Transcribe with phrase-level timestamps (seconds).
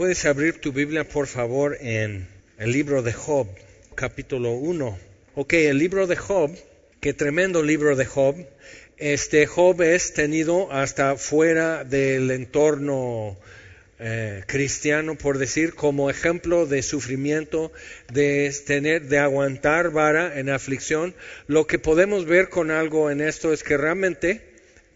[0.00, 3.46] Puedes abrir tu Biblia, por favor, en el libro de Job,
[3.94, 4.98] capítulo 1.
[5.34, 6.56] Ok, el libro de Job,
[7.00, 8.34] qué tremendo libro de Job.
[8.96, 13.36] Este Job es tenido hasta fuera del entorno
[13.98, 17.70] eh, cristiano, por decir, como ejemplo de sufrimiento,
[18.10, 21.14] de tener, de aguantar vara en aflicción.
[21.46, 24.40] Lo que podemos ver con algo en esto es que realmente,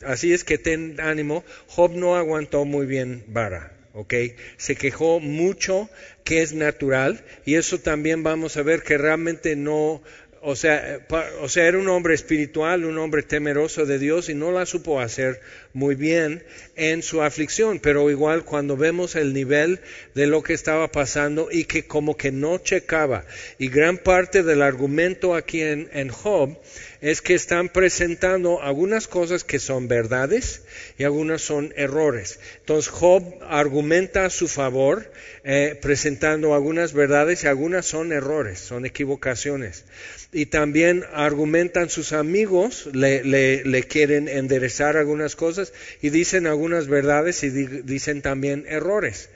[0.01, 3.74] así es que ten ánimo, Job no aguantó muy bien vara.
[3.95, 4.15] ¿Ok?
[4.57, 5.89] Se quejó mucho,
[6.25, 10.03] que es natural, y eso también vamos a ver que realmente no,
[10.43, 11.01] o sea,
[11.41, 15.01] o sea, era un hombre espiritual, un hombre temeroso de Dios y no la supo
[15.01, 15.41] hacer
[15.75, 16.43] muy bien
[16.77, 19.81] en su aflicción, pero igual cuando vemos el nivel
[20.15, 23.27] de lo que estaba pasando y que como que no checaba,
[23.59, 26.57] y gran parte del argumento aquí en, en Job
[27.05, 30.63] es que están presentando algunas cosas que son verdades
[30.97, 32.41] y algunas son errores.
[32.61, 35.11] Entonces Job argumenta a su favor
[35.45, 39.85] eh, presentando algunas verdades y algunas son errores, son equivocaciones.
[40.33, 45.64] Y también argumentan sus amigos, le, le, quieren enderezar algunas cosas
[46.03, 49.31] y dicen algunas verdades y dicen también errores.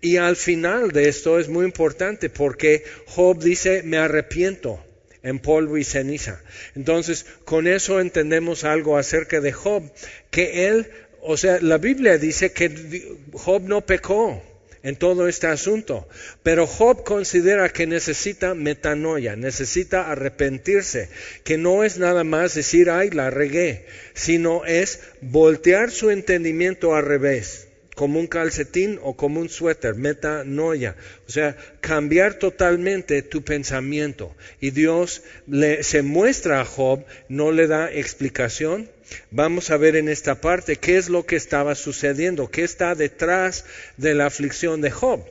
[0.00, 4.84] Y al final de esto es muy importante porque Job dice, me arrepiento
[5.22, 6.42] en polvo y ceniza.
[6.74, 9.90] Entonces, con eso entendemos algo acerca de Job,
[10.30, 14.42] que él, o sea, la Biblia dice que Job no pecó
[14.82, 16.08] en todo este asunto,
[16.42, 21.08] pero Job considera que necesita metanoia, necesita arrepentirse,
[21.44, 27.04] que no es nada más decir, ay, la regué, sino es voltear su entendimiento al
[27.04, 30.96] revés como un calcetín o como un suéter, metanoia.
[31.28, 34.34] O sea, cambiar totalmente tu pensamiento.
[34.60, 38.88] Y Dios le, se muestra a Job, no le da explicación.
[39.30, 43.64] Vamos a ver en esta parte qué es lo que estaba sucediendo, qué está detrás
[43.96, 45.24] de la aflicción de Job.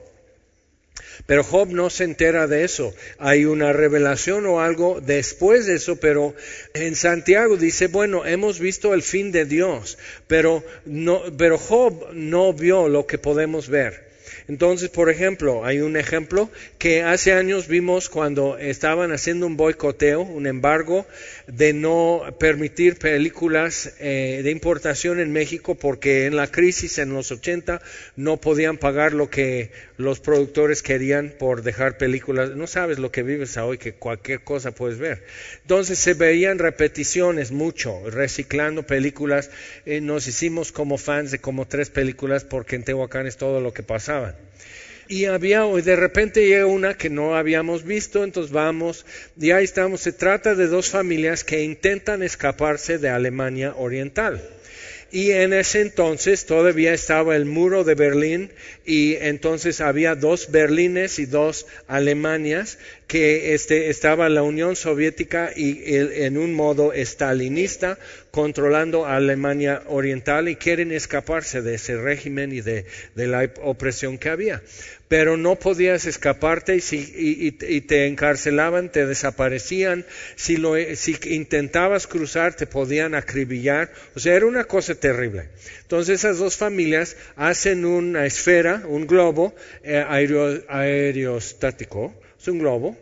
[1.25, 2.93] Pero Job no se entera de eso.
[3.19, 6.33] Hay una revelación o algo después de eso, pero
[6.73, 12.53] en Santiago dice, bueno, hemos visto el fin de Dios, pero, no, pero Job no
[12.53, 14.10] vio lo que podemos ver.
[14.47, 20.21] Entonces, por ejemplo, hay un ejemplo que hace años vimos cuando estaban haciendo un boicoteo,
[20.21, 21.05] un embargo
[21.47, 27.31] de no permitir películas eh, de importación en México porque en la crisis en los
[27.31, 27.81] 80
[28.15, 32.51] no podían pagar lo que los productores querían por dejar películas.
[32.51, 35.23] No sabes lo que vives hoy, que cualquier cosa puedes ver.
[35.61, 39.49] Entonces se veían repeticiones mucho, reciclando películas.
[39.85, 43.73] Eh, nos hicimos como fans de como tres películas porque en Tehuacán es todo lo
[43.73, 44.35] que pasaba
[45.11, 49.05] y había, de repente llega una que no habíamos visto, entonces vamos,
[49.37, 49.99] y ahí estamos.
[49.99, 54.41] Se trata de dos familias que intentan escaparse de Alemania Oriental.
[55.11, 58.49] Y en ese entonces todavía estaba el muro de Berlín
[58.85, 65.81] y entonces había dos Berlines y dos Alemanias que este, estaba la Unión Soviética y
[65.85, 67.99] en un modo estalinista
[68.31, 72.85] controlando a Alemania Oriental y quieren escaparse de ese régimen y de,
[73.15, 74.61] de la opresión que había
[75.11, 77.51] pero no podías escaparte y, si,
[77.81, 80.05] te encarcelaban, te desaparecían,
[80.37, 85.49] si, lo, si intentabas cruzar te podían acribillar, o sea, era una cosa terrible.
[85.81, 90.01] Entonces esas dos familias hacen una esfera, un globo eh,
[90.69, 92.95] aerostático, es un globo,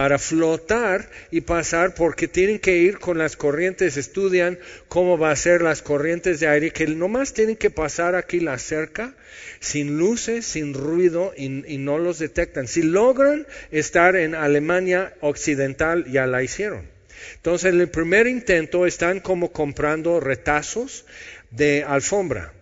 [0.00, 5.36] para flotar y pasar porque tienen que ir con las corrientes, estudian cómo va a
[5.36, 9.14] ser las corrientes de aire, que nomás tienen que pasar aquí la cerca
[9.58, 12.66] sin luces, sin ruido y, y no los detectan.
[12.66, 16.88] Si logran estar en Alemania Occidental, ya la hicieron.
[17.34, 21.04] Entonces, en el primer intento están como comprando retazos
[21.50, 22.54] de alfombra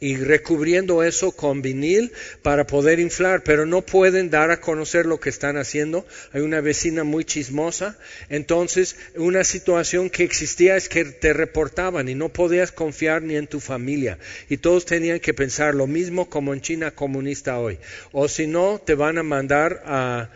[0.00, 2.12] y recubriendo eso con vinil
[2.42, 6.06] para poder inflar, pero no pueden dar a conocer lo que están haciendo.
[6.32, 7.98] Hay una vecina muy chismosa,
[8.30, 13.46] entonces una situación que existía es que te reportaban y no podías confiar ni en
[13.46, 14.18] tu familia.
[14.48, 17.78] Y todos tenían que pensar lo mismo como en China comunista hoy,
[18.12, 20.30] o si no te van a mandar a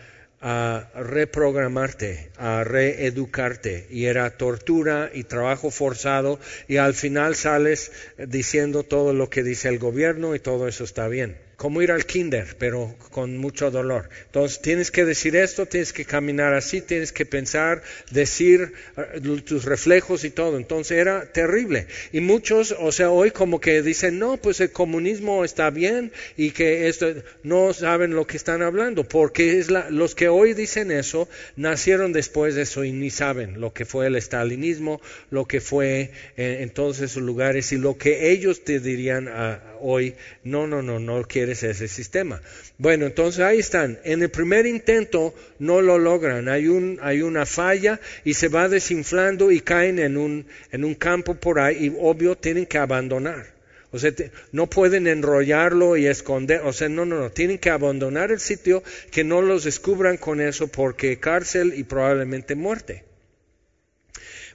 [0.47, 8.83] a reprogramarte, a reeducarte, y era tortura y trabajo forzado, y al final sales diciendo
[8.83, 12.55] todo lo que dice el gobierno y todo eso está bien como ir al kinder,
[12.57, 14.09] pero con mucho dolor.
[14.25, 17.81] Entonces tienes que decir esto, tienes que caminar así, tienes que pensar,
[18.11, 20.57] decir eh, tus reflejos y todo.
[20.57, 21.87] Entonces era terrible.
[22.11, 26.51] Y muchos, o sea, hoy como que dicen, no, pues el comunismo está bien y
[26.51, 27.13] que esto,
[27.43, 32.13] no saben lo que están hablando, porque es la, los que hoy dicen eso nacieron
[32.13, 36.57] después de eso y ni saben lo que fue el estalinismo, lo que fue eh,
[36.61, 40.99] en todos esos lugares y lo que ellos te dirían a, hoy, no, no, no,
[40.99, 42.41] no quieres ese sistema.
[42.77, 43.99] Bueno, entonces ahí están.
[44.03, 46.49] En el primer intento no lo logran.
[46.49, 50.95] Hay, un, hay una falla y se va desinflando y caen en un, en un
[50.95, 53.55] campo por ahí y obvio tienen que abandonar.
[53.91, 54.11] O sea,
[54.51, 58.83] no pueden enrollarlo y esconder, o sea, no, no, no, tienen que abandonar el sitio,
[59.09, 63.04] que no los descubran con eso porque cárcel y probablemente muerte.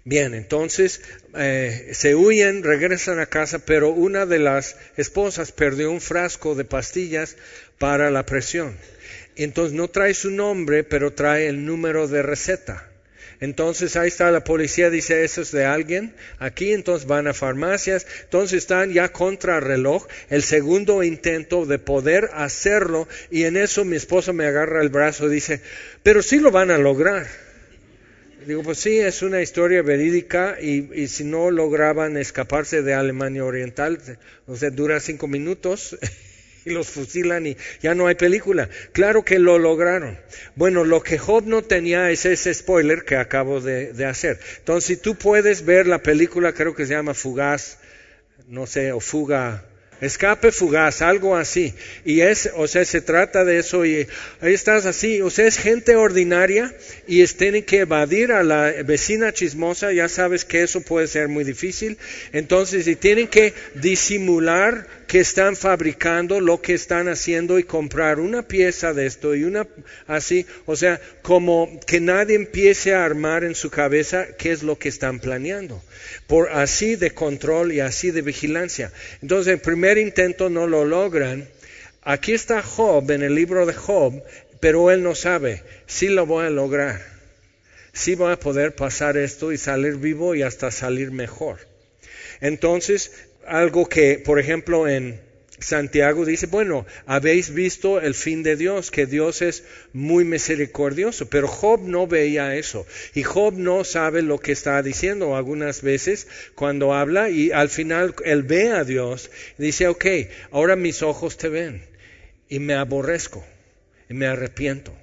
[0.04, 1.02] Bien, entonces
[1.36, 6.64] eh, se huyen, regresan a casa, pero una de las esposas perdió un frasco de
[6.64, 7.36] pastillas
[7.78, 8.76] para la presión.
[9.36, 12.90] Entonces no trae su nombre, pero trae el número de receta.
[13.40, 16.14] Entonces ahí está la policía, dice eso es de alguien.
[16.38, 18.06] Aquí entonces van a farmacias.
[18.24, 20.06] Entonces están ya contra reloj.
[20.28, 23.08] El segundo intento de poder hacerlo.
[23.30, 25.62] Y en eso mi esposa me agarra el brazo y dice,
[26.02, 27.49] pero sí lo van a lograr.
[28.46, 33.98] Digo, pues sí, es una historia verídica y, si no lograban escaparse de Alemania Oriental,
[34.46, 35.98] o sea, dura cinco minutos
[36.64, 38.70] y los fusilan y ya no hay película.
[38.92, 40.18] Claro que lo lograron.
[40.56, 44.40] Bueno, lo que Job no tenía es ese spoiler que acabo de, de hacer.
[44.58, 47.78] Entonces, si tú puedes ver la película, creo que se llama Fugaz,
[48.48, 49.69] no sé, o Fuga
[50.00, 51.74] escape fugaz, algo así.
[52.04, 54.06] Y es, o sea, se trata de eso y
[54.40, 56.74] ahí estás así, o sea, es gente ordinaria
[57.06, 61.28] y es, tienen que evadir a la vecina chismosa, ya sabes que eso puede ser
[61.28, 61.98] muy difícil.
[62.32, 68.46] Entonces, y tienen que disimular que están fabricando lo que están haciendo y comprar una
[68.46, 69.66] pieza de esto y una
[70.06, 74.78] así, o sea, como que nadie empiece a armar en su cabeza qué es lo
[74.78, 75.82] que están planeando,
[76.28, 78.92] por así de control y así de vigilancia.
[79.20, 81.48] Entonces, el primer intento no lo logran.
[82.02, 84.22] Aquí está Job en el libro de Job,
[84.60, 87.02] pero él no sabe si lo voy a lograr,
[87.92, 91.58] si voy a poder pasar esto y salir vivo y hasta salir mejor.
[92.40, 93.10] Entonces,
[93.46, 95.20] algo que, por ejemplo, en
[95.60, 101.48] Santiago dice, bueno, habéis visto el fin de Dios, que Dios es muy misericordioso, pero
[101.48, 106.94] Job no veía eso y Job no sabe lo que está diciendo algunas veces cuando
[106.94, 110.06] habla y al final él ve a Dios y dice, ok,
[110.50, 111.82] ahora mis ojos te ven
[112.48, 113.44] y me aborrezco
[114.08, 114.94] y me arrepiento.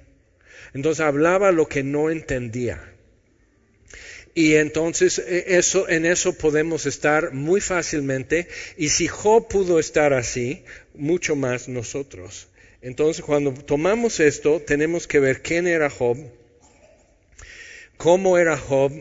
[0.74, 2.92] Entonces hablaba lo que no entendía.
[4.38, 8.46] Y entonces e, eso, en eso podemos estar muy fácilmente.
[8.76, 10.62] Y si Job pudo estar así,
[10.94, 12.46] mucho más nosotros.
[12.80, 16.18] Entonces cuando tomamos esto, tenemos que ver quién era Job,
[17.96, 18.92] cómo era Job,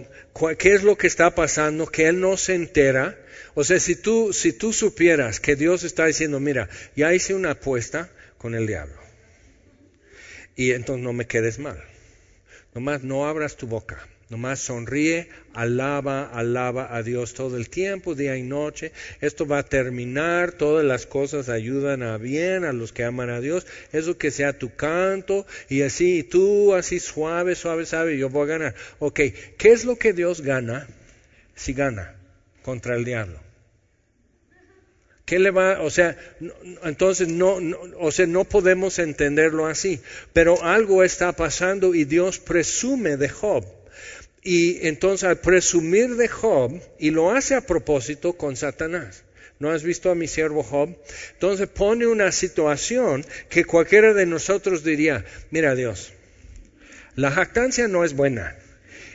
[0.57, 3.15] qué es lo que está pasando, que él no se entera.
[3.53, 7.51] O sea, si tú, si tú supieras que Dios está diciendo, mira, ya hice una
[7.51, 8.97] apuesta con el diablo.
[10.55, 11.79] Y entonces no me quedes mal.
[12.73, 18.35] Nomás no abras tu boca Nomás sonríe, alaba, alaba a Dios todo el tiempo, día
[18.35, 18.91] y noche.
[19.21, 23.39] Esto va a terminar, todas las cosas ayudan a bien a los que aman a
[23.39, 23.65] Dios.
[23.93, 28.57] Eso que sea tu canto y así, tú así suave, suave, suave, yo voy a
[28.57, 28.75] ganar.
[28.99, 29.21] Ok,
[29.57, 30.87] ¿qué es lo que Dios gana
[31.55, 32.17] si gana
[32.63, 33.39] contra el diablo?
[35.23, 35.81] ¿Qué le va?
[35.81, 36.17] O sea,
[36.83, 40.01] entonces no, no, o sea, no podemos entenderlo así.
[40.33, 43.76] Pero algo está pasando y Dios presume de Job
[44.47, 49.23] y entonces al presumir de Job, y lo hace a propósito con Satanás.
[49.59, 50.95] ¿No has visto a mi siervo Job?
[51.33, 56.13] Entonces pone una situación que cualquiera de nosotros diría, mira Dios,
[57.17, 58.55] la jactancia no es buena.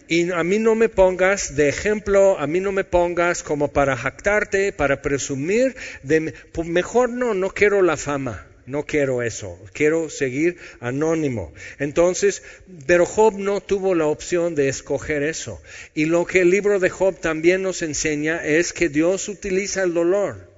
[0.06, 3.96] Y a mí no me pongas de ejemplo, a mí no me pongas como para
[3.96, 6.34] jactarte, para presumir de...
[6.52, 8.46] Pues mejor no, no quiero la fama.
[8.72, 11.52] No quiero eso, quiero seguir anónimo.
[11.78, 12.42] Entonces,
[12.86, 15.60] pero Job no tuvo la opción de escoger eso.
[15.94, 19.92] Y lo que el libro de Job también nos enseña es que Dios utiliza el
[19.92, 20.51] dolor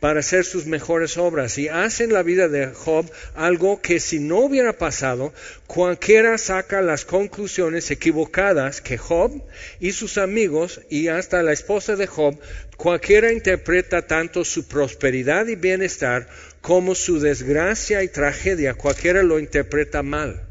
[0.00, 4.20] para hacer sus mejores obras y hace en la vida de Job algo que si
[4.20, 5.32] no hubiera pasado,
[5.66, 9.42] cualquiera saca las conclusiones equivocadas que Job
[9.80, 12.38] y sus amigos y hasta la esposa de Job,
[12.76, 16.28] cualquiera interpreta tanto su prosperidad y bienestar
[16.60, 20.47] como su desgracia y tragedia, cualquiera lo interpreta mal.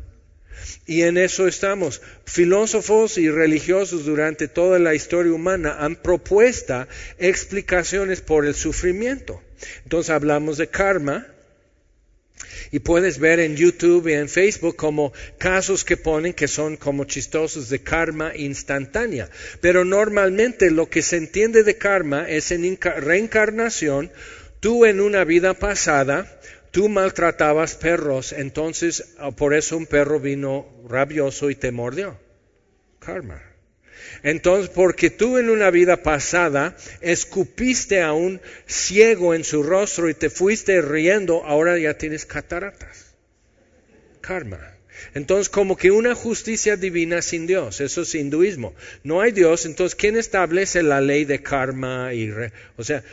[0.85, 2.01] Y en eso estamos.
[2.25, 6.87] Filósofos y religiosos durante toda la historia humana han propuesto
[7.17, 9.41] explicaciones por el sufrimiento.
[9.83, 11.27] Entonces hablamos de karma,
[12.71, 17.05] y puedes ver en YouTube y en Facebook como casos que ponen que son como
[17.05, 19.29] chistosos de karma instantánea.
[19.61, 24.11] Pero normalmente lo que se entiende de karma es en reencarnación
[24.59, 26.39] Tú en una vida pasada,
[26.77, 32.19] tú maltratabas perros, entonces ah, por eso un perro vino rabioso y te mordió.
[32.99, 33.41] Karma.
[34.21, 40.13] Entonces, porque tú en una vida pasada escupiste a un ciego en su rostro y
[40.13, 43.15] te fuiste riendo, ahora ya tienes cataratas.
[44.21, 44.59] Karma.
[45.15, 48.75] Entonces, como que una justicia divina sin Dios, eso es hinduismo.
[49.03, 52.13] No hay Dios, entonces, ¿quién establece la ley de karma?
[52.13, 52.31] Y
[52.77, 53.03] o sea,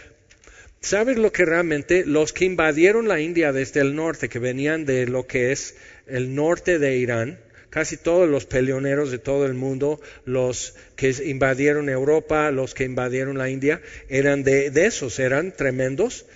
[0.85, 5.07] ¿sabes lo que realmente los que invadieron la India desde el norte, que venían de
[5.07, 5.77] lo que es
[6.07, 7.39] el norte de Irán,
[7.71, 13.39] casi todos los peleoneros de todo el mundo, los que invadieron Europa, los que invadieron
[13.39, 16.27] la India, eran de, esos, eran tremendos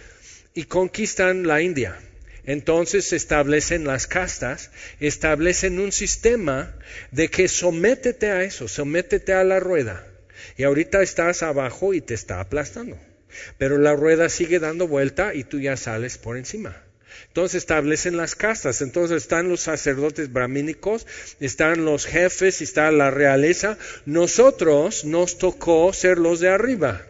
[0.54, 1.96] y conquistan la India.
[2.44, 6.74] Entonces establecen las castas, establecen un sistema
[7.12, 10.06] de que sométete a eso, sométete a la rueda.
[10.56, 12.98] Y ahorita estás abajo y te está aplastando.
[13.58, 16.76] Pero la rueda sigue dando vuelta y tú ya sales por encima.
[17.28, 18.80] Entonces establecen las castas.
[18.82, 21.06] Entonces están los sacerdotes brahmínicos,
[21.40, 23.78] están los jefes, está la realeza.
[24.06, 27.02] Nosotros nos tocó ser los de arriba.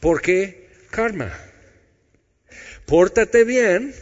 [0.00, 0.68] ¿Por qué?
[0.90, 1.32] Karma.
[2.86, 3.94] Pórtate bien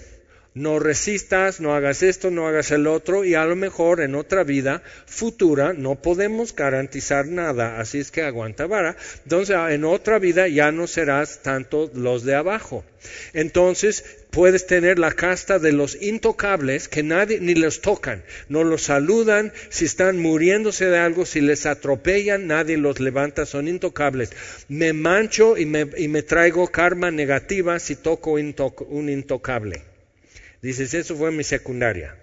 [0.54, 4.44] no resistas, no hagas esto, no hagas el otro y a lo mejor en otra
[4.44, 8.96] vida futura no podemos garantizar nada, así es que aguanta vara.
[9.24, 12.84] Entonces en otra vida ya no serás tanto los de abajo.
[13.32, 18.82] Entonces puedes tener la casta de los intocables que nadie ni los tocan, no los
[18.82, 24.30] saludan, si están muriéndose de algo, si les atropellan, nadie los levanta, son intocables.
[24.68, 29.93] Me mancho y me, y me traigo karma negativa si toco un intocable.
[30.64, 32.16] Dices, eso fue mi secundaria.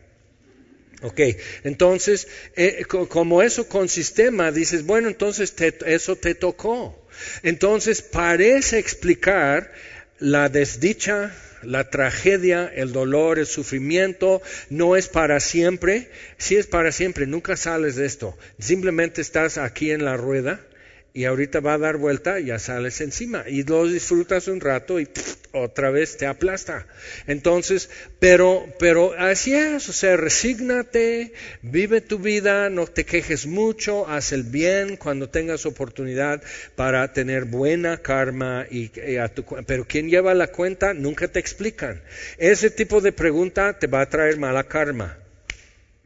[1.03, 1.19] Ok,
[1.63, 5.53] entonces, eh, como eso con sistema, dices, bueno, entonces
[5.85, 7.07] eso te tocó.
[7.43, 9.71] Entonces parece explicar
[10.17, 16.09] la desdicha, la tragedia, el dolor, el sufrimiento, no es para siempre.
[16.39, 18.35] Si es para siempre, nunca sales de esto.
[18.57, 20.65] Simplemente estás aquí en la rueda
[21.13, 24.99] y ahorita va a dar vuelta y ya sales encima y lo disfrutas un rato
[24.99, 25.07] y
[25.51, 26.87] otra vez te aplasta.
[27.27, 27.89] Entonces,
[28.19, 34.31] pero, pero así es, o sea, resígnate, vive tu vida, no te quejes mucho, haz
[34.31, 36.41] el bien cuando tengas oportunidad
[36.75, 42.01] para tener buena karma y, a tu, pero quien lleva la cuenta nunca te explican.
[42.37, 45.20] Ese tipo de pregunta te va a traer mala karma.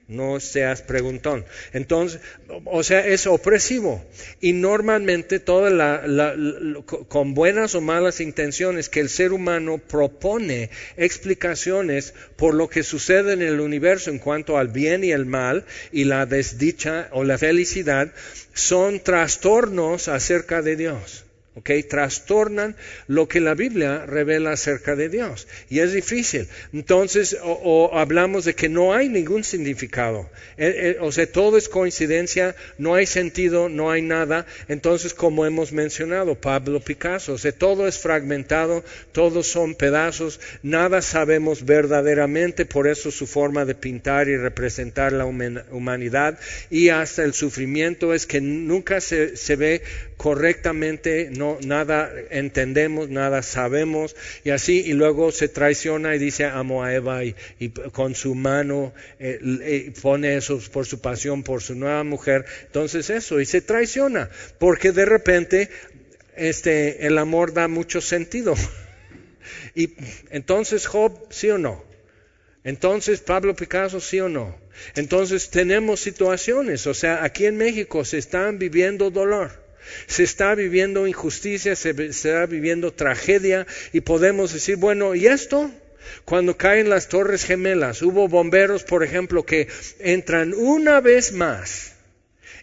[0.07, 1.45] No seas preguntón.
[1.73, 2.21] Entonces,
[2.65, 4.05] o sea, es opresivo.
[4.39, 6.35] Y normalmente, toda la,
[7.07, 13.33] con buenas o malas intenciones, que el ser humano propone explicaciones por lo que sucede
[13.33, 17.39] en el universo en cuanto al bien y el mal, y la desdicha o la
[17.39, 18.13] felicidad,
[18.53, 21.24] son trastornos acerca de Dios.
[21.55, 21.69] ¿Ok?
[21.89, 22.75] Trastornan
[23.07, 25.47] lo que la Biblia revela acerca de Dios.
[25.69, 26.47] Y es difícil.
[26.73, 30.29] Entonces, o, hablamos de que no hay ningún significado.
[30.57, 34.45] Eh, eh, o sea, todo es coincidencia, no hay sentido, no hay nada.
[34.67, 41.01] Entonces, como hemos mencionado, Pablo Picasso, o sea, todo es fragmentado, todos son pedazos, nada
[41.01, 47.33] sabemos verdaderamente, por eso su forma de pintar y representar la humanidad y hasta el
[47.33, 49.81] sufrimiento es que nunca se, se ve
[50.17, 56.83] correctamente, no, nada entendemos, nada sabemos, y así, y luego se traiciona y dice amo
[56.83, 57.35] a Eva y,
[57.91, 63.09] con su mano eh, eh, pone eso por su pasión por su nueva mujer, entonces
[63.09, 65.69] eso, y se traiciona, porque de repente
[66.35, 68.55] este, el amor da mucho sentido.
[69.75, 69.93] y
[70.29, 71.83] entonces Job, sí o no.
[72.63, 74.55] Entonces Pablo Picasso, sí o no.
[74.95, 79.64] Entonces tenemos situaciones, o sea, aquí en México se están viviendo dolor.
[80.07, 85.71] Se está viviendo injusticia, se está viviendo tragedia y podemos decir, bueno, ¿y esto?
[86.23, 89.67] Cuando caen las torres gemelas, hubo bomberos, por ejemplo, que
[89.99, 91.93] entran una vez más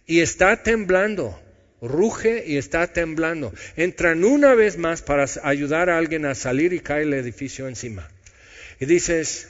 [0.07, 1.41] y está temblando,
[1.81, 3.53] ruge y está temblando.
[3.77, 8.09] Entran una vez más para ayudar a alguien a salir y cae el edificio encima.
[8.81, 9.49] Y dices,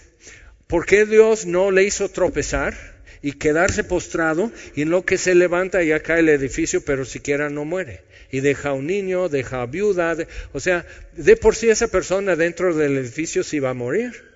[0.66, 2.91] ¿por qué Dios no le hizo tropezar?
[3.22, 7.48] Y quedarse postrado y en lo que se levanta ya cae el edificio, pero siquiera
[7.48, 8.02] no muere.
[8.30, 10.16] Y deja un niño, deja viuda,
[10.52, 10.84] o sea,
[11.16, 14.32] de por sí esa persona dentro del edificio sí va a morir.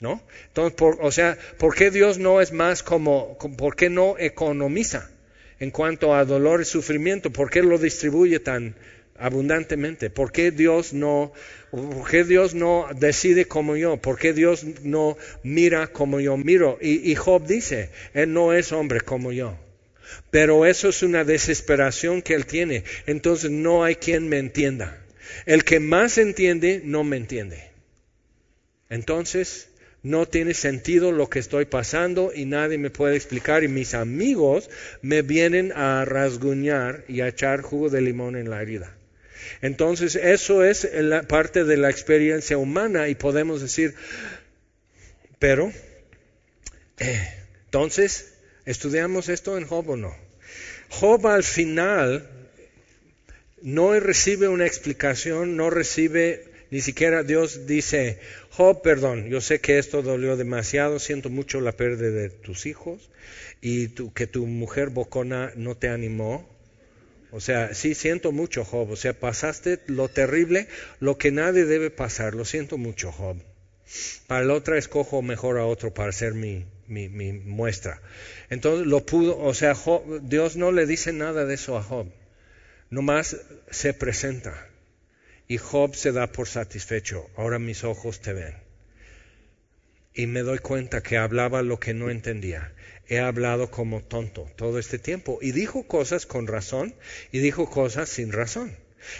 [0.00, 0.22] ¿No?
[0.48, 5.08] Entonces, o sea, ¿por qué Dios no es más como, por qué no economiza
[5.60, 7.30] en cuanto a dolor y sufrimiento?
[7.30, 8.74] ¿Por qué lo distribuye tan
[9.16, 10.10] abundantemente?
[10.10, 11.32] ¿Por qué Dios no,
[11.74, 13.96] por qué Dios no decide como yo?
[13.96, 16.78] ¿Por qué Dios no mira como yo miro?
[16.80, 19.56] Y, y Job dice, Él no es hombre como yo.
[20.30, 22.84] Pero eso es una desesperación que Él tiene.
[23.06, 25.00] Entonces no hay quien me entienda.
[25.46, 27.70] El que más entiende no me entiende.
[28.90, 29.68] Entonces
[30.02, 34.68] no tiene sentido lo que estoy pasando y nadie me puede explicar y mis amigos
[35.00, 38.94] me vienen a rasguñar y a echar jugo de limón en la herida.
[39.62, 43.94] Entonces eso es la parte de la experiencia humana y podemos decir,
[45.38, 45.72] pero,
[46.98, 47.28] eh,
[47.64, 48.34] entonces,
[48.64, 50.14] ¿estudiamos esto en Job o no?
[50.90, 52.28] Job al final
[53.62, 58.18] no recibe una explicación, no recibe ni siquiera Dios dice,
[58.50, 63.10] Job, perdón, yo sé que esto dolió demasiado, siento mucho la pérdida de tus hijos
[63.60, 66.48] y que tu mujer bocona no te animó.
[67.34, 68.92] O sea, sí siento mucho, Job.
[68.92, 70.68] O sea, pasaste lo terrible,
[71.00, 72.36] lo que nadie debe pasar.
[72.36, 73.36] Lo siento mucho, Job.
[74.28, 78.00] Para la otra escojo mejor a otro para ser mi, muestra.
[78.50, 79.74] Entonces lo pudo, o sea,
[80.22, 82.06] Dios no le dice nada de eso a Job.
[82.88, 83.36] Nomás
[83.68, 84.68] se presenta.
[85.48, 87.28] Y Job se da por satisfecho.
[87.36, 88.54] Ahora mis ojos te ven.
[90.14, 92.72] Y me doy cuenta que hablaba lo que no entendía.
[93.08, 95.38] He hablado como tonto todo este tiempo.
[95.42, 96.94] Y dijo cosas con razón
[97.32, 98.76] y dijo cosas sin razón.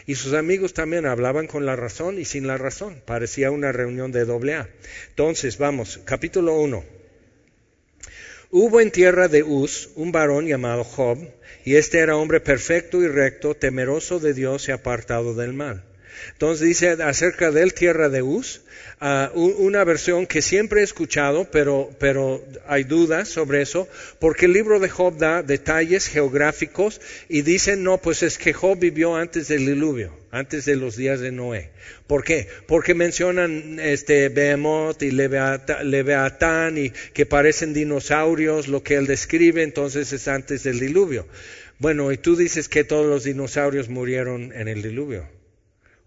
[0.07, 3.03] Y sus amigos también hablaban con la razón y sin la razón.
[3.05, 4.69] Parecía una reunión de doble A.
[5.11, 6.85] Entonces, vamos, capítulo 1.
[8.50, 11.19] Hubo en tierra de Uz un varón llamado Job,
[11.64, 15.83] y este era hombre perfecto y recto, temeroso de Dios y apartado del mal.
[16.33, 18.62] Entonces dice acerca del tierra de Uz,
[19.00, 24.52] ah, una versión que siempre he escuchado, pero, pero hay dudas sobre eso, porque el
[24.52, 29.49] libro de Job da detalles geográficos y dice, no, pues es que Job vivió antes
[29.49, 31.71] del diluvio, antes de los días de Noé.
[32.06, 32.49] ¿Por qué?
[32.66, 40.12] Porque mencionan este Behemoth y Leveatán y que parecen dinosaurios, lo que él describe, entonces
[40.12, 41.26] es antes del diluvio.
[41.78, 45.26] Bueno, y tú dices que todos los dinosaurios murieron en el diluvio.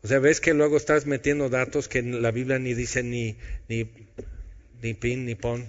[0.04, 3.38] O sea, ves que luego estás metiendo datos que la Biblia ni dice ni,
[3.68, 3.90] ni,
[4.82, 5.68] ni pin ni pon.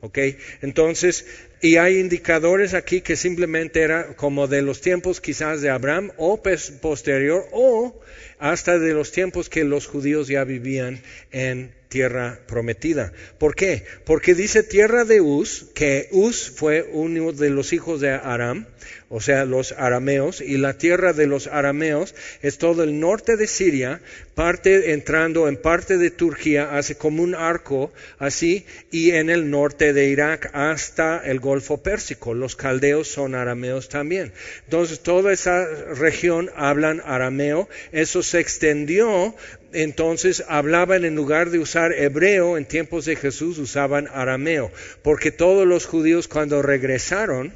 [0.00, 0.18] ¿Ok?
[0.60, 1.26] Entonces,
[1.62, 6.42] y hay indicadores aquí que simplemente era como de los tiempos quizás de Abraham o
[6.82, 7.98] posterior o
[8.38, 11.00] hasta de los tiempos que los judíos ya vivían
[11.32, 13.12] en tierra prometida.
[13.38, 13.84] ¿Por qué?
[14.04, 18.66] Porque dice tierra de Uz, que Uz fue uno de los hijos de Aram,
[19.08, 23.46] o sea, los arameos, y la tierra de los arameos es todo el norte de
[23.46, 24.00] Siria,
[24.34, 29.92] parte entrando en parte de Turquía, hace como un arco así, y en el norte
[29.92, 32.34] de Irak hasta el Golfo Pérsico.
[32.34, 34.32] Los caldeos son arameos también.
[34.64, 39.34] Entonces, toda esa región hablan arameo, eso se extendió
[39.76, 45.66] entonces hablaban en lugar de usar hebreo en tiempos de Jesús usaban arameo, porque todos
[45.66, 47.52] los judíos cuando regresaron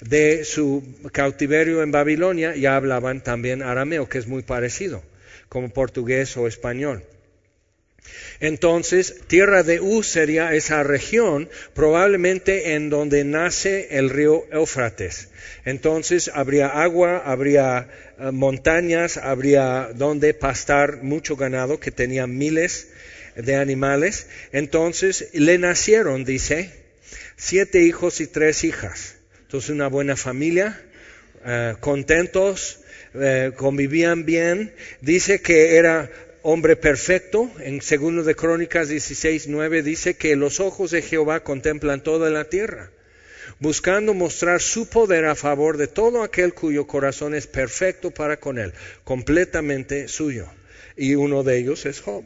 [0.00, 5.02] de su cautiverio en Babilonia ya hablaban también arameo, que es muy parecido,
[5.48, 7.02] como portugués o español.
[8.40, 15.28] Entonces, tierra de Uz sería esa región, probablemente en donde nace el río Éufrates.
[15.64, 22.88] Entonces, habría agua, habría eh, montañas, habría donde pastar mucho ganado, que tenía miles
[23.34, 24.28] de animales.
[24.52, 26.70] Entonces, le nacieron, dice,
[27.36, 29.16] siete hijos y tres hijas.
[29.42, 30.80] Entonces, una buena familia,
[31.44, 32.80] eh, contentos,
[33.14, 34.72] eh, convivían bien.
[35.00, 36.10] Dice que era
[36.50, 42.02] hombre perfecto, en segundo de Crónicas 16, 9 dice que los ojos de Jehová contemplan
[42.02, 42.90] toda la tierra,
[43.58, 48.58] buscando mostrar su poder a favor de todo aquel cuyo corazón es perfecto para con
[48.58, 48.72] él,
[49.04, 50.46] completamente suyo.
[50.96, 52.24] Y uno de ellos es Job.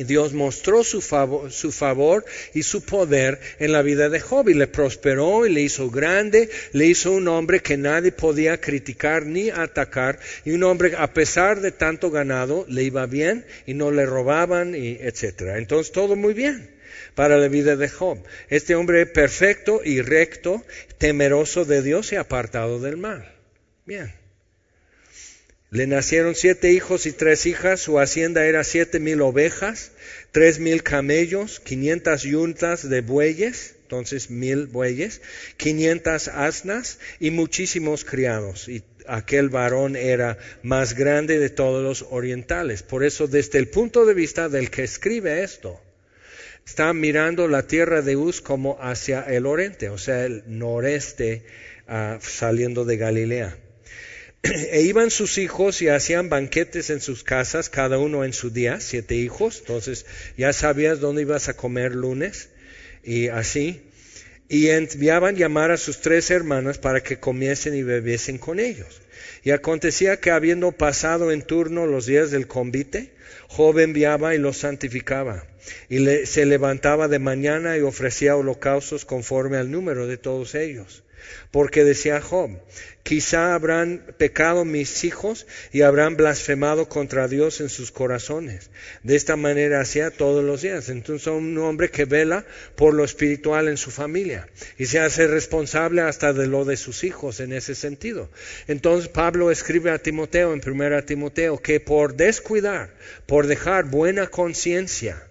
[0.00, 4.48] Y Dios mostró su favor, su favor, y su poder en la vida de Job
[4.48, 9.26] y le prosperó y le hizo grande, le hizo un hombre que nadie podía criticar
[9.26, 13.90] ni atacar y un hombre a pesar de tanto ganado le iba bien y no
[13.90, 15.58] le robaban y etcétera.
[15.58, 16.70] Entonces todo muy bien
[17.14, 18.24] para la vida de Job.
[18.48, 20.64] Este hombre perfecto y recto,
[20.96, 23.30] temeroso de Dios y apartado del mal.
[23.84, 24.19] Bien.
[25.72, 29.92] Le nacieron siete hijos y tres hijas, su hacienda era siete mil ovejas,
[30.32, 35.22] tres mil camellos, quinientas yuntas de bueyes, entonces mil bueyes,
[35.56, 38.68] quinientas asnas y muchísimos criados.
[38.68, 42.82] Y aquel varón era más grande de todos los orientales.
[42.82, 45.80] Por eso, desde el punto de vista del que escribe esto,
[46.66, 51.44] está mirando la tierra de Uz como hacia el oriente, o sea, el noreste
[51.86, 53.56] ah, saliendo de Galilea.
[54.42, 58.80] E iban sus hijos y hacían banquetes en sus casas, cada uno en su día,
[58.80, 62.48] siete hijos, entonces ya sabías dónde ibas a comer lunes
[63.04, 63.82] y así,
[64.48, 69.00] y enviaban llamar a sus tres hermanas para que comiesen y bebiesen con ellos.
[69.44, 73.12] Y acontecía que habiendo pasado en turno los días del convite,
[73.48, 75.44] Job enviaba y los santificaba
[75.88, 81.04] y se levantaba de mañana y ofrecía holocaustos conforme al número de todos ellos.
[81.50, 82.50] Porque decía Job,
[83.02, 88.70] quizá habrán pecado mis hijos y habrán blasfemado contra Dios en sus corazones.
[89.02, 90.88] De esta manera hacía todos los días.
[90.88, 92.44] Entonces un hombre que vela
[92.76, 97.04] por lo espiritual en su familia y se hace responsable hasta de lo de sus
[97.04, 98.30] hijos en ese sentido.
[98.68, 102.94] Entonces Pablo escribe a Timoteo en 1 Timoteo que por descuidar,
[103.26, 105.29] por dejar buena conciencia,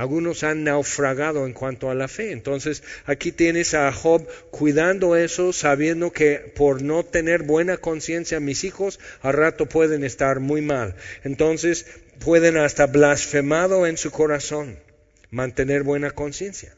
[0.00, 2.32] algunos han naufragado en cuanto a la fe.
[2.32, 8.64] Entonces aquí tienes a Job cuidando eso, sabiendo que por no tener buena conciencia mis
[8.64, 10.96] hijos al rato pueden estar muy mal.
[11.22, 11.84] Entonces
[12.18, 14.78] pueden hasta blasfemado en su corazón
[15.28, 16.74] mantener buena conciencia.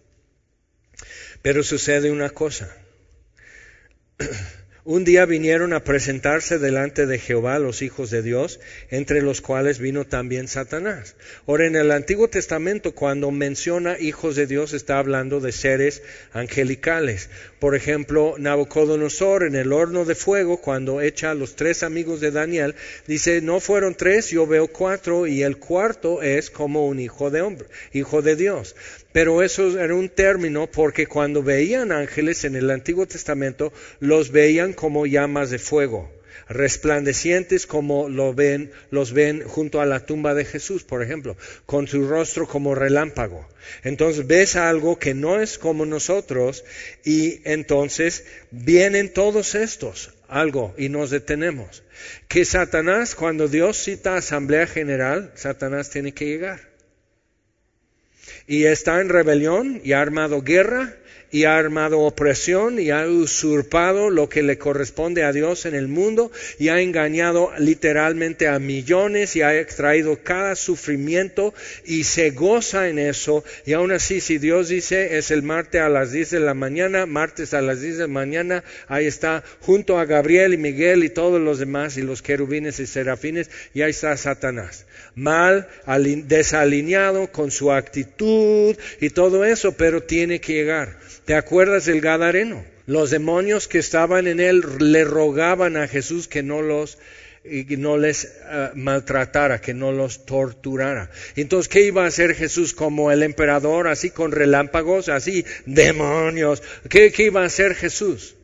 [1.43, 2.77] Pero sucede una cosa.
[4.85, 8.59] Un día vinieron a presentarse delante de Jehová los hijos de Dios,
[8.91, 11.15] entre los cuales vino también Satanás.
[11.47, 17.31] Ahora, en el Antiguo Testamento, cuando menciona hijos de Dios, está hablando de seres angelicales.
[17.61, 22.33] Por ejemplo, Nabucodonosor en el horno de fuego, cuando echa a los tres amigos de
[22.33, 22.75] Daniel,
[23.07, 27.43] dice, no fueron tres, yo veo cuatro, y el cuarto es como un hijo de
[27.43, 28.75] hombre, hijo de Dios.
[29.13, 34.73] Pero eso era un término porque cuando veían ángeles en el Antiguo Testamento, los veían
[34.73, 36.11] como llamas de fuego,
[36.49, 41.87] resplandecientes como lo ven, los ven junto a la tumba de Jesús, por ejemplo, con
[41.87, 43.47] su rostro como relámpago.
[43.85, 46.65] Entonces ves algo que no es como nosotros
[47.05, 51.83] y entonces vienen todos estos, algo, y nos detenemos.
[52.29, 56.72] Que Satanás, cuando Dios cita asamblea general, Satanás tiene que llegar
[58.47, 60.95] y está en rebelión y ha armado guerra
[61.33, 65.89] y ha armado opresión y ha usurpado lo que le corresponde a Dios en el
[65.89, 71.55] mundo y ha engañado literalmente a millones y ha extraído cada sufrimiento
[71.87, 75.89] y se goza en eso y aún así si Dios dice es el martes a
[75.89, 79.99] las 10 de la mañana, martes a las 10 de la mañana, ahí está junto
[79.99, 83.91] a Gabriel y Miguel y todos los demás y los querubines y serafines y ahí
[83.91, 85.69] está Satanás mal,
[86.27, 90.99] desalineado con su actitud y todo eso, pero tiene que llegar.
[91.25, 92.65] ¿Te acuerdas del Gadareno?
[92.87, 96.99] Los demonios que estaban en él le rogaban a Jesús que no los
[97.77, 101.11] no les ah, maltratara, que no los torturara.
[101.35, 106.63] Entonces, ¿qué iba a hacer Jesús como el emperador, así con relámpagos, así demonios?
[106.89, 108.37] ¿Qué, qué iba a hacer Jesús?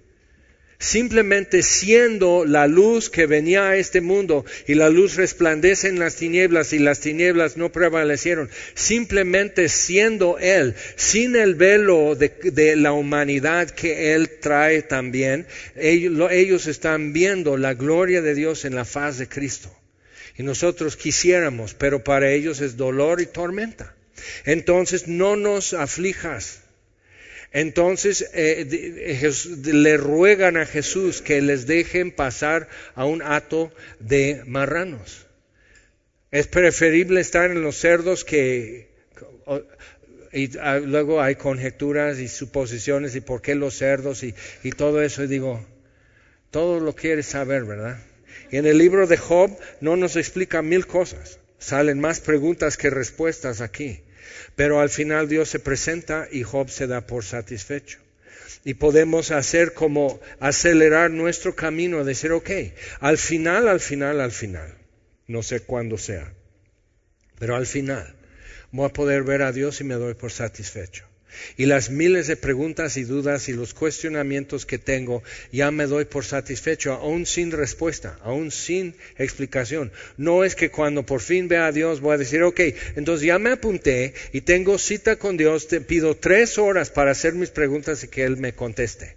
[0.78, 6.16] Simplemente siendo la luz que venía a este mundo y la luz resplandece en las
[6.16, 13.70] tinieblas y las tinieblas no prevalecieron, simplemente siendo Él, sin el velo de, la humanidad
[13.70, 19.18] que Él trae también, ellos, ellos están viendo la gloria de Dios en la faz
[19.18, 19.74] de Cristo.
[20.36, 23.96] Y nosotros quisiéramos, pero para ellos es dolor y tormenta.
[24.44, 26.60] Entonces no nos aflijas
[27.52, 28.66] entonces eh,
[29.64, 35.26] le ruegan a Jesús que les dejen pasar a un hato de marranos.
[36.30, 38.88] Es preferible estar en los cerdos que...
[40.30, 45.00] Y ah, luego hay conjeturas y suposiciones y por qué los cerdos y, y todo
[45.00, 45.24] eso.
[45.24, 45.64] Y digo,
[46.50, 47.98] todo lo quieres saber, ¿verdad?
[48.50, 51.38] Y en el libro de Job no nos explica mil cosas.
[51.58, 54.02] Salen más preguntas que respuestas aquí.
[54.56, 57.98] Pero al final Dios se presenta y Job se da por satisfecho.
[58.64, 62.50] Y podemos hacer como acelerar nuestro camino, decir, ok,
[63.00, 64.74] al final, al final, al final,
[65.26, 66.32] no sé cuándo sea,
[67.38, 68.14] pero al final
[68.72, 71.07] voy a poder ver a Dios y me doy por satisfecho.
[71.56, 75.22] Y las miles de preguntas y dudas y los cuestionamientos que tengo,
[75.52, 79.92] ya me doy por satisfecho, aún sin respuesta, aún sin explicación.
[80.16, 82.60] No es que cuando por fin vea a Dios voy a decir, ok,
[82.96, 87.34] entonces ya me apunté y tengo cita con Dios, te pido tres horas para hacer
[87.34, 89.16] mis preguntas y que Él me conteste.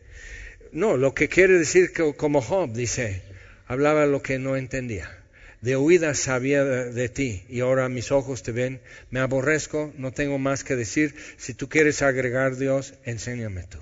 [0.71, 3.21] No, lo que quiere decir que como Job dice,
[3.67, 5.20] hablaba lo que no entendía
[5.61, 10.39] de oídas sabía de, ti y ahora mis ojos te ven, me aborrezco, no tengo
[10.39, 13.77] más que decir, si tú quieres agregar Dios, enséñame tú.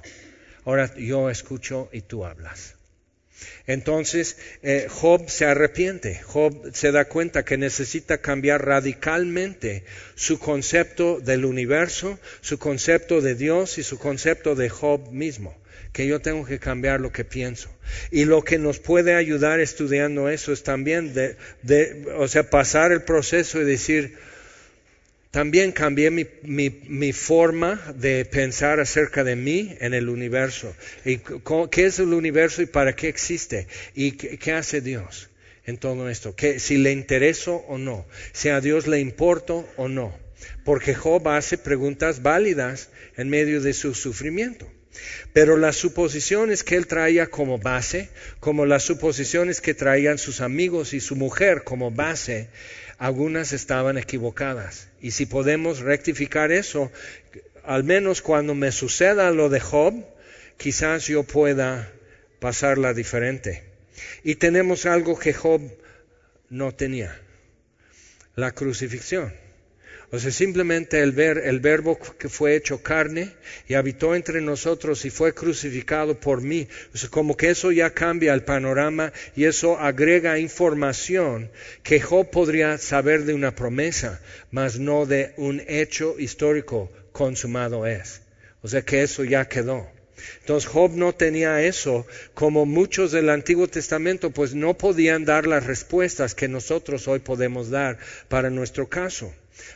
[0.66, 2.76] Ahora yo escucho y tú hablas.
[3.66, 11.22] Entonces, eh, Job se arrepiente, Job se da cuenta que necesita cambiar radicalmente su concepto
[11.22, 15.56] del universo, su concepto de Dios y su concepto de Job mismo
[15.92, 17.70] que yo tengo que cambiar lo que pienso.
[18.12, 21.36] Y lo que nos puede ayudar estudiando eso es también de,
[22.18, 24.18] o sea, pasar el proceso y decir,
[25.32, 30.76] también cambié mi, forma de pensar acerca de mí en el universo.
[31.06, 31.20] Y
[31.72, 33.68] ¿Qué es el universo y para qué existe?
[33.94, 35.30] ¿Y qué, qué hace Dios
[35.66, 36.36] en todo esto?
[36.36, 40.18] Que si le intereso o no, si a Dios le importo o no.
[40.64, 44.72] porque Job hace preguntas válidas en medio de su sufrimiento.
[45.34, 50.94] Pero las suposiciones que él traía como base, como las suposiciones que traían sus amigos
[50.94, 52.50] y su mujer como base,
[52.98, 54.90] algunas estaban equivocadas.
[55.02, 56.92] Y si podemos rectificar eso,
[57.64, 59.94] al menos cuando me suceda lo de Job,
[60.58, 61.92] quizás yo pueda
[62.40, 63.64] pasarla diferente.
[64.24, 65.62] Y tenemos algo que Job
[66.50, 67.20] no tenía,
[68.36, 69.34] la crucifixión.
[70.12, 73.32] O sea, simplemente el ver el verbo que fue hecho carne
[73.68, 76.68] y habitó entre nosotros y fue crucificado por mí.
[76.96, 81.52] O sea, como que eso ya cambia el panorama y eso agrega información
[81.84, 84.20] que Job podría saber de una promesa,
[84.50, 88.22] mas no de un hecho histórico consumado es.
[88.64, 89.88] O sea que eso ya quedó.
[90.40, 95.66] Entonces Job no tenía eso, como muchos del Antiguo Testamento, pues no podían dar las
[95.66, 99.34] respuestas que nosotros hoy podemos dar para nuestro caso.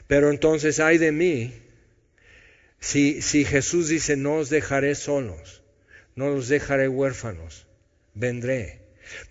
[0.07, 1.53] Pero entonces hay de mí,
[2.79, 5.63] si, Jesús dice, no os dejaré solos,
[6.15, 7.65] no os dejaré huérfanos,
[8.13, 8.81] vendré.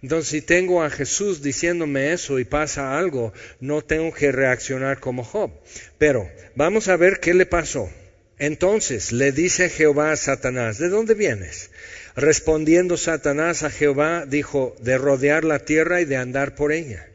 [0.02, 5.24] Entonces, si tengo a Jesús diciéndome eso y pasa algo, no tengo que reaccionar como
[5.24, 5.50] Job.
[5.98, 7.90] Pero vamos a ver qué le pasó.
[8.38, 11.70] Entonces le dice Jehová a Satanás, ¿de dónde vienes?
[12.16, 17.11] Respondiendo Satanás a Jehová, dijo, de rodear la tierra y de andar por ella.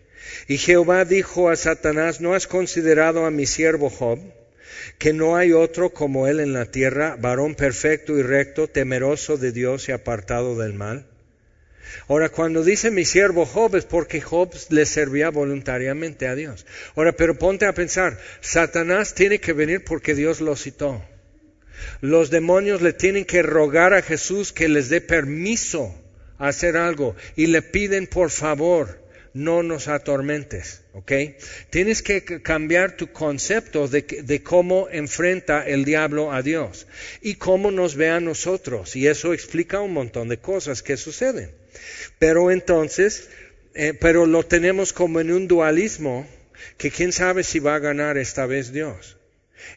[0.48, 4.20] Y Jehová dijo a Satanás, ¿no has considerado a mi siervo Job?
[4.98, 9.52] que no hay otro como él en la tierra, varón perfecto y recto, temeroso de
[9.52, 11.06] Dios y apartado del mal.
[12.08, 16.66] Ahora, cuando dice mi siervo Job es porque Job le servía voluntariamente a Dios.
[16.96, 21.04] Ahora, pero ponte a pensar, Satanás tiene que venir porque Dios lo citó.
[22.02, 25.96] Los demonios le tienen que rogar a Jesús que les dé permiso
[26.40, 29.00] a hacer algo y le piden por favor,
[29.38, 31.12] no nos atormentes, ¿ok?
[31.70, 36.88] Tienes que cambiar tu concepto de, de, cómo enfrenta el diablo a Dios
[37.22, 38.96] y cómo nos ve a nosotros.
[38.96, 41.52] Y eso explica un montón de cosas que suceden.
[42.18, 43.30] Pero entonces,
[43.76, 46.28] eh, pero lo tenemos como en un dualismo
[46.78, 49.17] que quién sabe si va a ganar esta vez Dios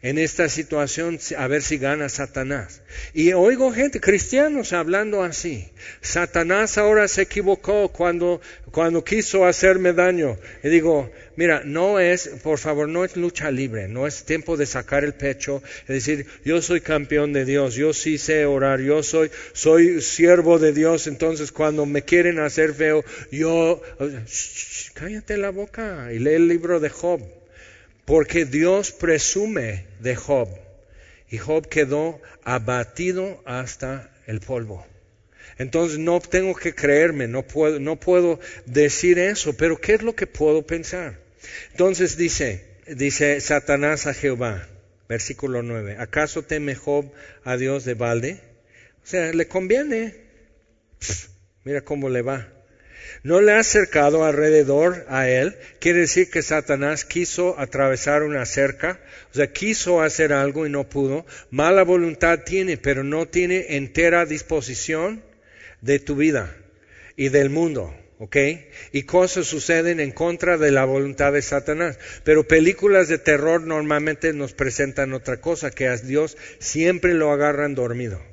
[0.03, 2.83] en esta situación a ver si gana Satanás.
[3.14, 5.69] Y oigo gente, cristianos, hablando así.
[6.01, 8.40] Satanás ahora se equivocó cuando,
[8.71, 10.38] cuando quiso hacerme daño.
[10.62, 14.66] Y digo, mira, no es, por favor, no es lucha libre, no es tiempo de
[14.66, 19.03] sacar el pecho, es decir, yo soy campeón de Dios, yo sí sé orar, yo
[19.03, 23.81] soy, soy siervo de Dios, entonces cuando me quieren hacer feo, yo,
[24.95, 27.39] cállate la boca y lee el libro de Job.
[28.11, 30.49] Porque Dios presume de Job.
[31.29, 34.85] Y Job quedó abatido hasta el polvo.
[35.59, 40.16] Entonces no tengo que creerme, no puedo, no puedo decir eso, pero ¿qué es lo
[40.16, 41.20] que puedo pensar?
[41.70, 44.66] Entonces dice, dice Satanás a Jehová,
[45.09, 47.12] versículo 9, ¿acaso teme Job
[47.44, 48.40] a Dios de balde?
[49.05, 50.16] O sea, le conviene.
[51.62, 52.60] mira cómo le va
[53.23, 59.01] no le ha acercado alrededor a él, quiere decir que Satanás quiso atravesar una cerca,
[59.33, 61.27] o sea, quiso hacer algo y no pudo.
[61.51, 65.23] Mala voluntad tiene, pero no tiene entera disposición
[65.81, 66.55] de tu vida
[67.17, 67.95] y del mundo.
[68.21, 68.37] ¿ok?
[68.93, 71.99] Y cosas suceden en contra de la voluntad de Satanás.
[72.23, 77.75] Pero películas de terror normalmente nos presentan otra cosa, que a Dios siempre lo agarran
[77.75, 78.30] dormido.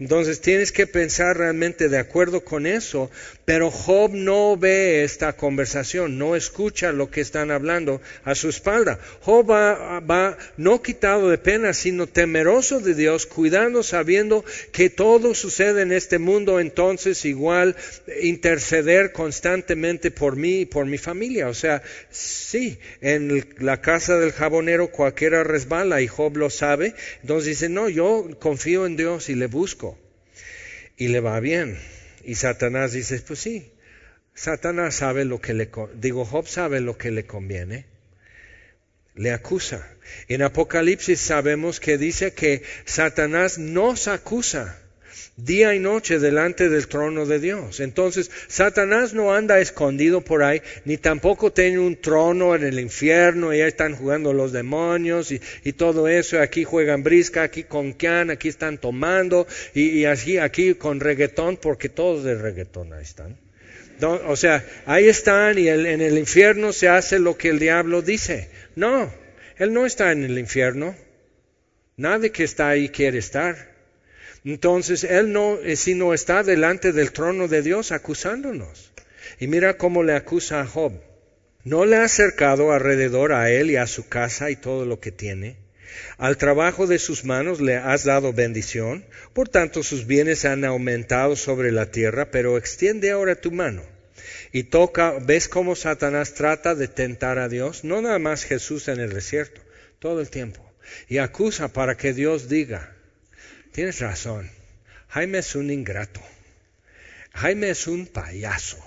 [0.00, 3.10] Entonces tienes que pensar realmente de acuerdo con eso,
[3.44, 8.98] pero Job no ve esta conversación, no escucha lo que están hablando a su espalda.
[9.20, 15.82] Job va, no quitado de pena, sino temeroso de Dios, cuidando, sabiendo que todo sucede
[15.82, 17.76] en este mundo, entonces igual
[18.22, 21.48] interceder constantemente por mí y por mi familia.
[21.48, 27.48] O sea, sí, en la casa del jabonero cualquiera resbala y Job lo sabe, entonces
[27.48, 29.98] dice, no, yo confío en Dios y le busco.
[30.96, 31.76] Y le va bien.
[32.24, 33.72] Y Satanás dice, pues sí,
[34.34, 37.86] Satanás sabe lo que le, digo, Job sabe lo que le conviene.
[39.16, 39.88] Le acusa.
[40.28, 44.78] En Apocalipsis sabemos que dice que Satanás nos acusa
[45.36, 47.80] día y noche delante del trono de Dios.
[47.80, 53.52] Entonces, Satanás no anda escondido por ahí, ni tampoco tiene un trono en el infierno,
[53.52, 55.40] y ahí están jugando los demonios y,
[55.72, 61.00] todo eso, aquí juegan brisca, aquí con Kian, aquí están tomando, y, así aquí con
[61.00, 63.36] reggaetón, porque todos de reggaetón ahí están.
[64.26, 68.48] O sea, ahí están y en el infierno se hace lo que el diablo dice.
[68.74, 69.12] No,
[69.58, 70.96] él no está en el infierno.
[71.96, 73.71] Nadie que está ahí quiere estar.
[74.44, 78.92] Entonces Él no, eh, sino está delante del trono de Dios acusándonos.
[79.38, 80.92] Y mira cómo le acusa a Job.
[81.64, 85.12] ¿No le has cercado alrededor a él y a su casa y todo lo que
[85.12, 85.56] tiene?
[86.18, 91.36] Al trabajo de sus manos le has dado bendición, por tanto sus bienes han aumentado
[91.36, 93.82] sobre la tierra, pero extiende ahora tu mano
[94.52, 97.84] y toca, ¿ves cómo Satanás trata de tentar a Dios?
[97.84, 99.62] No nada más Jesús en el desierto,
[99.98, 100.60] todo el tiempo.
[101.08, 102.94] Y acusa para que Dios diga,
[103.72, 104.50] tienes razón,
[105.08, 106.20] Jaime es un ingrato,
[107.34, 108.78] Jaime es un payaso,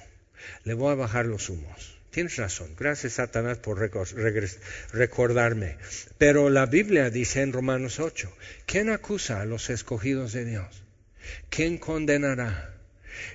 [0.63, 1.95] le voy a bajar los humos.
[2.15, 2.69] Tienes razón.
[2.79, 5.75] Gracias, Satanás, por recordarme.
[6.17, 8.33] Pero la Biblia dice en Romanos 8,
[8.65, 10.83] ¿quién acusa a los escogidos de Dios?
[11.49, 12.74] ¿Quién condenará?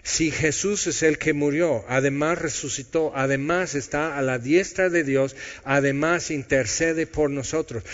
[0.02, 5.36] Si Jesús es el que murió, además resucitó, además está a la diestra de Dios,
[5.64, 7.84] además intercede por nosotros.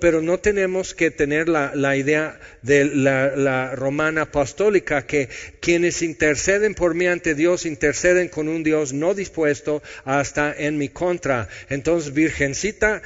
[0.00, 5.28] pero no tenemos que tener la, idea de la, la, romana apostólica que
[5.60, 10.88] quienes interceden por mí ante Dios interceden con un Dios no dispuesto hasta en mi
[10.88, 11.48] contra.
[11.68, 13.02] Entonces, Virgencita,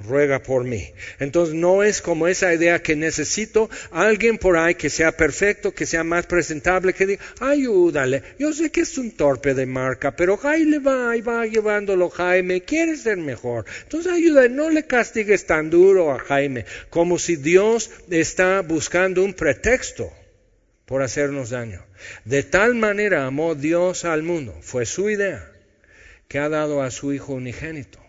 [0.00, 0.92] ruega por mí.
[1.18, 5.86] Entonces no es como esa idea que necesito alguien por ahí que sea perfecto, que
[5.86, 10.36] sea más presentable, que diga, ayúdale, yo sé que es un torpe de marca, pero
[10.36, 13.64] Jaime va y va llevándolo Jaime, quiere ser mejor.
[13.82, 19.34] Entonces ayúdale, no le castigues tan duro a Jaime, como si Dios está buscando un
[19.34, 20.12] pretexto
[20.86, 21.84] por hacernos daño.
[22.24, 25.50] De tal manera amó Dios al mundo, fue su idea,
[26.28, 28.07] que ha dado a su Hijo unigénito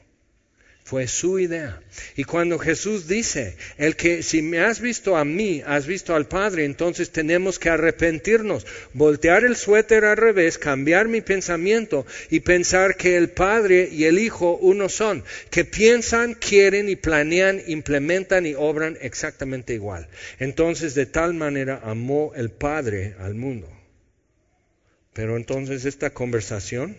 [0.89, 1.79] fue su idea.
[2.15, 6.27] Y cuando Jesús dice, el que si me has visto a mí, has visto al
[6.27, 12.97] Padre, entonces tenemos que arrepentirnos, voltear el suéter al revés, cambiar mi pensamiento y pensar
[12.97, 18.55] que el Padre y el Hijo uno son, que piensan, quieren y planean, implementan y
[18.55, 20.07] obran exactamente igual.
[20.39, 23.69] Entonces de tal manera amó el Padre al mundo.
[25.13, 26.97] Pero entonces esta conversación,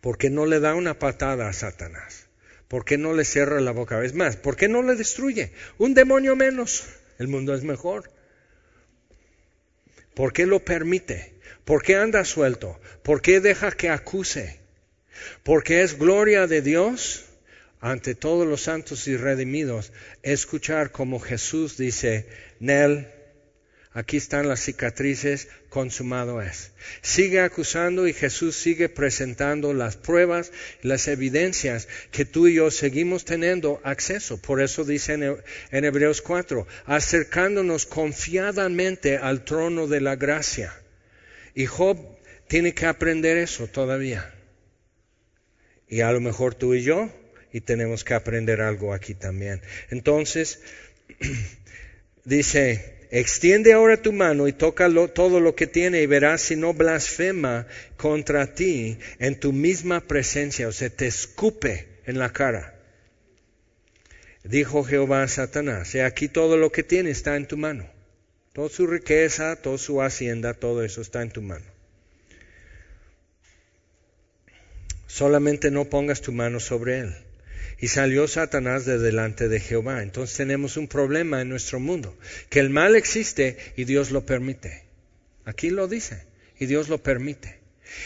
[0.00, 2.21] ¿por qué no le da una patada a Satanás?
[2.72, 3.98] ¿Por qué no le cierra la boca?
[3.98, 5.52] vez más, ¿por qué no le destruye?
[5.76, 6.86] Un demonio menos.
[7.18, 8.10] El mundo es mejor.
[10.14, 11.34] ¿Por qué lo permite?
[11.66, 12.80] ¿Por qué anda suelto?
[13.02, 14.58] ¿Por qué deja que acuse?
[15.42, 17.26] Porque es gloria de Dios
[17.78, 22.26] ante todos los santos y redimidos escuchar como Jesús dice,
[22.58, 23.06] Nel,
[23.94, 26.70] Aquí están las cicatrices, consumado es.
[27.00, 33.24] Sigue acusando y Jesús sigue presentando las pruebas, las evidencias que tú y yo seguimos
[33.24, 34.36] teniendo acceso.
[34.36, 40.74] Por eso dice en Hebreos 4, acercándonos confiadamente al trono de la gracia.
[41.54, 41.98] Y Job
[42.48, 44.30] tiene que aprender eso todavía.
[45.88, 47.10] Y a lo mejor tú y yo,
[47.50, 49.62] y tenemos que aprender algo aquí también.
[49.88, 50.60] Entonces,
[52.24, 56.72] dice, Extiende ahora tu mano y toca todo lo que tiene y verás si no
[56.72, 57.66] blasfema
[57.98, 62.74] contra ti en tu misma presencia, o sea, te escupe en la cara.
[64.44, 67.86] Dijo Jehová a Satanás, he aquí todo lo que tiene está en tu mano.
[68.54, 71.66] Toda su riqueza, toda su hacienda, todo eso está en tu mano.
[75.06, 77.14] Solamente no pongas tu mano sobre él.
[77.82, 80.04] Y salió Satanás de delante de Jehová.
[80.04, 82.16] Entonces tenemos un problema en nuestro mundo,
[82.48, 84.84] que el mal existe y Dios lo permite.
[85.44, 86.22] Aquí lo dice,
[86.60, 87.58] y Dios lo permite.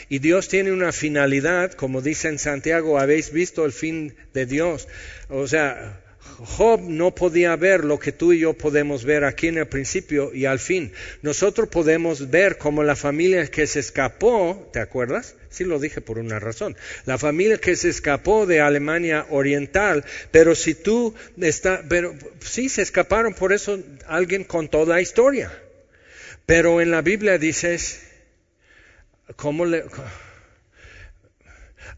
[0.09, 4.89] Y Dios tiene una finalidad, como dice en Santiago, habéis visto el fin de Dios.
[5.29, 6.01] O sea,
[6.39, 10.35] Job no podía ver lo que tú y yo podemos ver aquí en el principio
[10.35, 10.93] y al fin.
[11.23, 15.35] Nosotros podemos ver como la familia que se escapó, ¿te acuerdas?
[15.49, 16.77] Sí lo dije por una razón.
[17.07, 22.83] La familia que se escapó de Alemania Oriental, pero si tú está, pero sí se
[22.83, 25.51] escaparon, por eso alguien contó la historia.
[26.45, 28.03] Pero en la Biblia dices,
[29.37, 29.85] ¿cómo le,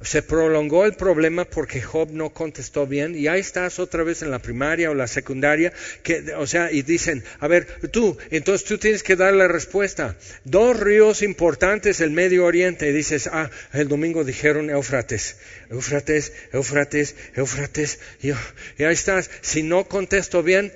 [0.01, 4.31] se prolongó el problema porque Job no contestó bien y ahí estás otra vez en
[4.31, 5.73] la primaria o la secundaria,
[6.03, 10.17] que, o sea, y dicen, a ver, tú, entonces tú tienes que dar la respuesta.
[10.45, 15.37] Dos ríos importantes del Medio Oriente y dices, ah, el domingo dijeron Éufrates,
[15.71, 19.31] Éufrates, Éufrates, Éufrates, y, y ahí estás.
[19.41, 20.73] Si no contesto bien,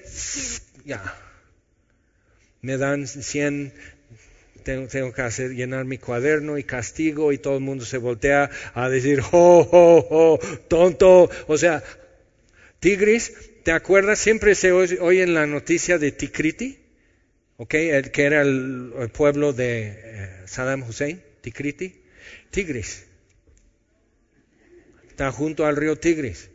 [0.84, 1.02] ya,
[2.60, 3.72] me dan 100
[4.62, 8.88] tengo, que hacer, llenar mi cuaderno y castigo y todo el mundo se voltea a
[8.88, 10.38] decir, oh, oh, oh,
[10.68, 11.30] tonto.
[11.46, 11.82] O sea,
[12.80, 13.32] Tigris,
[13.64, 14.18] ¿te acuerdas?
[14.18, 16.78] Siempre se oye, en la noticia de Tikriti,
[17.56, 17.74] ¿ok?
[17.74, 22.02] El, que era el, pueblo de eh, Saddam Hussein, Tikriti.
[22.50, 23.04] Tigris.
[25.08, 26.50] Está junto al río Tigris.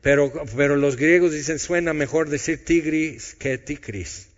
[0.00, 4.28] Pero, pero los griegos dicen, suena mejor decir Tigris que Tigris.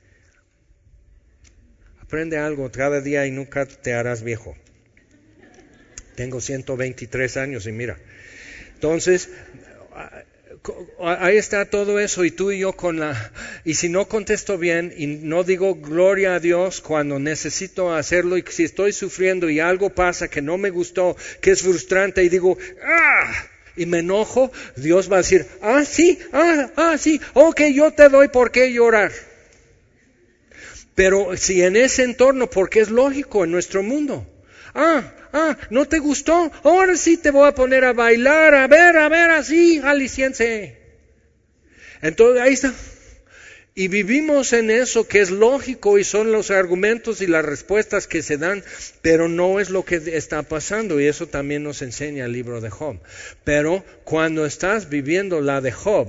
[2.07, 4.57] Aprende algo cada día y nunca te harás viejo.
[6.14, 7.98] Tengo 123 años y mira.
[8.74, 9.28] Entonces,
[11.00, 13.32] ahí está todo eso y tú y yo con la...
[13.64, 18.44] Y si no contesto bien y no digo gloria a Dios cuando necesito hacerlo y
[18.48, 22.57] si estoy sufriendo y algo pasa que no me gustó, que es frustrante y digo,
[22.84, 23.32] ¡ah!
[23.74, 28.09] Y me enojo, Dios va a decir, ah, sí, ah, ah, sí, ok, yo te
[28.09, 29.11] doy por qué llorar.
[30.97, 34.26] Pero si en ese entorno, porque es lógico en nuestro mundo,
[34.74, 36.51] ah, ah, ¿no te gustó?
[36.64, 40.78] Ahora sí te voy a poner a bailar, a ver, a ver, así, aliciense.
[42.01, 42.72] Entonces ahí está.
[43.74, 48.22] Y vivimos en eso que es lógico y son los argumentos y las respuestas que
[48.22, 48.64] se dan,
[49.03, 52.70] pero no es lo que está pasando y eso también nos enseña el libro de
[52.70, 53.01] Job.
[53.44, 56.09] Pero cuando estás viviendo la de Job,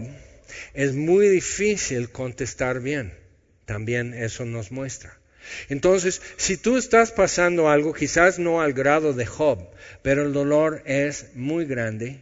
[0.73, 3.26] es muy difícil contestar bien.
[3.67, 5.19] También eso nos muestra.
[5.67, 9.59] Entonces, si tú estás pasando algo, quizás no al grado de Job,
[10.01, 12.21] pero el dolor es muy grande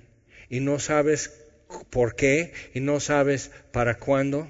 [0.50, 1.34] y no sabes
[1.92, 4.50] por qué y no sabes para cuándo,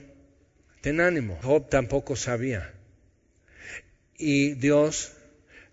[0.80, 1.38] ten ánimo.
[1.44, 2.74] Job tampoco sabía.
[4.18, 5.12] Y Dios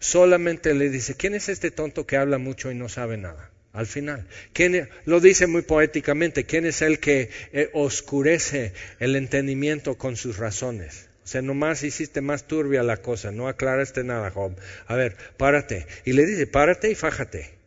[0.01, 3.49] solamente le dice, ¿quién es este tonto que habla mucho y no sabe nada?
[3.73, 9.97] Al final, ¿quién, lo dice muy poéticamente, ¿quién es el que eh, oscurece el entendimiento
[9.97, 11.12] con sus razones?
[11.25, 14.57] O sea, nomás hiciste más turbia la cosa, no aclaraste nada, Job.
[14.87, 15.87] A ver, párate.
[16.05, 17.63] Y le dice, párate y fájate.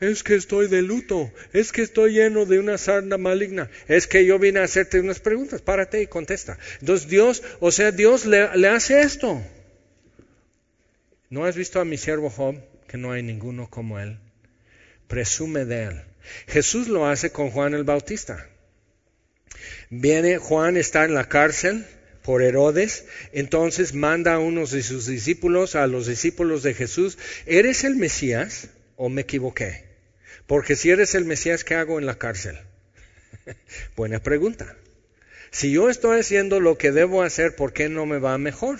[0.00, 4.26] Es que estoy de luto, es que estoy lleno de una sarna maligna, es que
[4.26, 6.58] yo vine a hacerte unas preguntas, párate y contesta.
[6.80, 9.40] Entonces Dios, o sea, Dios le, le hace esto.
[11.30, 12.56] ¿No has visto a mi siervo Job,
[12.88, 14.18] que no hay ninguno como él?
[15.06, 16.02] Presume de él.
[16.48, 18.48] Jesús lo hace con Juan el Bautista.
[19.90, 21.86] Viene, Juan está en la cárcel,
[22.24, 27.84] por Herodes, entonces manda a unos de sus discípulos, a los discípulos de Jesús, ¿eres
[27.84, 29.84] el Mesías o me equivoqué?
[30.46, 32.58] Porque si eres el Mesías, ¿qué hago en la cárcel?
[33.96, 34.74] Buena pregunta.
[35.50, 38.78] Si yo estoy haciendo lo que debo hacer, ¿por qué no me va mejor?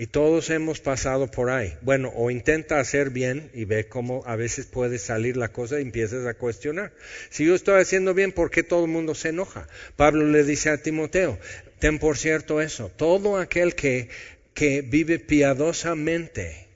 [0.00, 1.76] Y todos hemos pasado por ahí.
[1.82, 5.82] Bueno, o intenta hacer bien y ve cómo a veces puede salir la cosa y
[5.82, 6.94] empiezas a cuestionar.
[7.28, 9.68] Si yo estoy haciendo bien, ¿por qué todo el mundo se enoja?
[9.96, 11.38] Pablo le dice a Timoteo,
[11.80, 14.08] ten por cierto eso, todo aquel que,
[14.54, 16.68] que vive piadosamente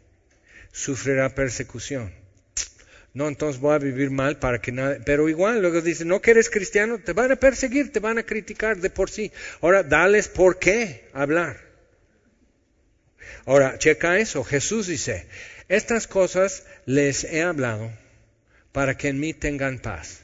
[0.71, 2.13] sufrirá persecución.
[3.15, 4.99] No, entonces voy a vivir mal para que nada.
[5.03, 8.25] Pero igual, luego dice, no que eres cristiano, te van a perseguir, te van a
[8.25, 9.33] criticar de por sí.
[9.63, 11.74] Ahora, dales por qué hablar.
[13.47, 14.45] Ahora, checa eso.
[14.45, 15.27] Jesús dice,
[15.69, 17.91] estas cosas les he hablado
[18.73, 20.21] para que en mí tengan paz.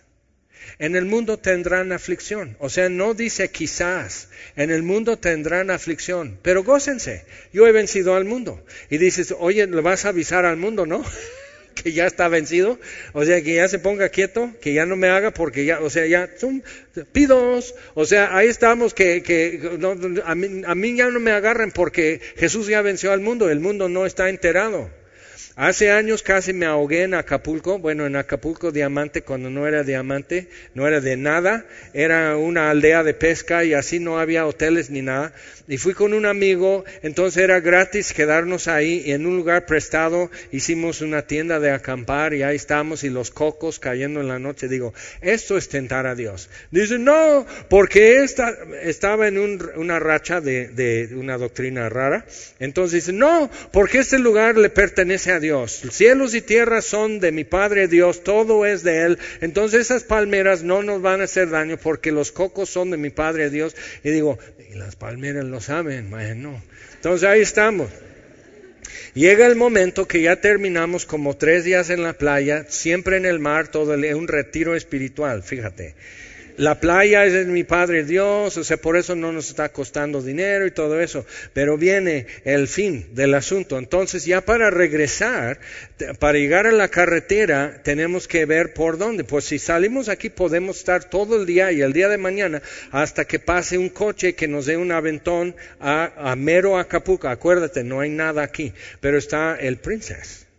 [0.79, 2.57] En el mundo tendrán aflicción.
[2.59, 4.29] O sea, no dice quizás.
[4.57, 6.39] En el mundo tendrán aflicción.
[6.43, 7.25] Pero gócense.
[7.53, 8.65] Yo he vencido al mundo.
[8.89, 11.05] Y dices, oye, le vas a avisar al mundo, ¿no?
[11.75, 12.79] que ya está vencido,
[13.13, 15.91] o sea, que ya se ponga quieto, que ya no me haga porque ya, o
[15.91, 16.29] sea, ya,
[17.13, 19.79] pidos, o sea, ahí estamos, que, que
[20.25, 23.61] a, mí, a mí ya no me agarren porque Jesús ya venció al mundo, el
[23.61, 24.91] mundo no está enterado.
[25.57, 30.49] Hace años casi me ahogué en Acapulco, bueno, en Acapulco Diamante, cuando no era diamante,
[30.75, 35.03] no era de nada, era una aldea de pesca y así no había hoteles ni
[35.03, 35.33] nada.
[35.69, 40.31] Y fui con un amigo, entonces era gratis quedarnos ahí y en un lugar prestado
[40.53, 44.69] hicimos una tienda de acampar y ahí estamos y los cocos cayendo en la noche.
[44.69, 46.49] Digo, esto es tentar a Dios.
[46.71, 49.39] Dice, no, porque esta, estaba en
[49.77, 52.25] una racha de, de, una doctrina rara.
[52.59, 55.83] Entonces dice, no, porque este lugar le pertenece a Dios.
[55.91, 59.19] Cielos y tierras son de mi Padre Dios, todo es de Él.
[59.41, 63.11] Entonces esas palmeras no nos van a hacer daño porque los cocos son de mi
[63.11, 63.75] Padre Dios.
[64.05, 64.39] Y digo,
[64.71, 66.63] y las palmeras lo saben, bueno.
[66.95, 67.91] Entonces ahí estamos.
[69.15, 73.41] Llega el momento que ya terminamos como tres días en la playa, siempre en el
[73.41, 75.95] mar, todo el, un retiro espiritual, fíjate
[76.57, 80.23] la playa es de mi Padre Dios, o sea, por eso no nos está costando
[80.23, 81.25] dinero y todo eso.
[81.53, 83.79] Pero viene el fin del asunto.
[83.79, 85.61] Entonces, ya para regresar,
[86.19, 89.25] para llegar a la carretera, tenemos que ver por dónde.
[89.25, 93.25] Pues si salimos aquí, podemos estar todo el día y el día de mañana hasta
[93.25, 97.29] que pase un coche que nos dé un aventón a, a mero Acapulco.
[97.29, 100.50] Acuérdate, no hay nada aquí, pero está el Princess.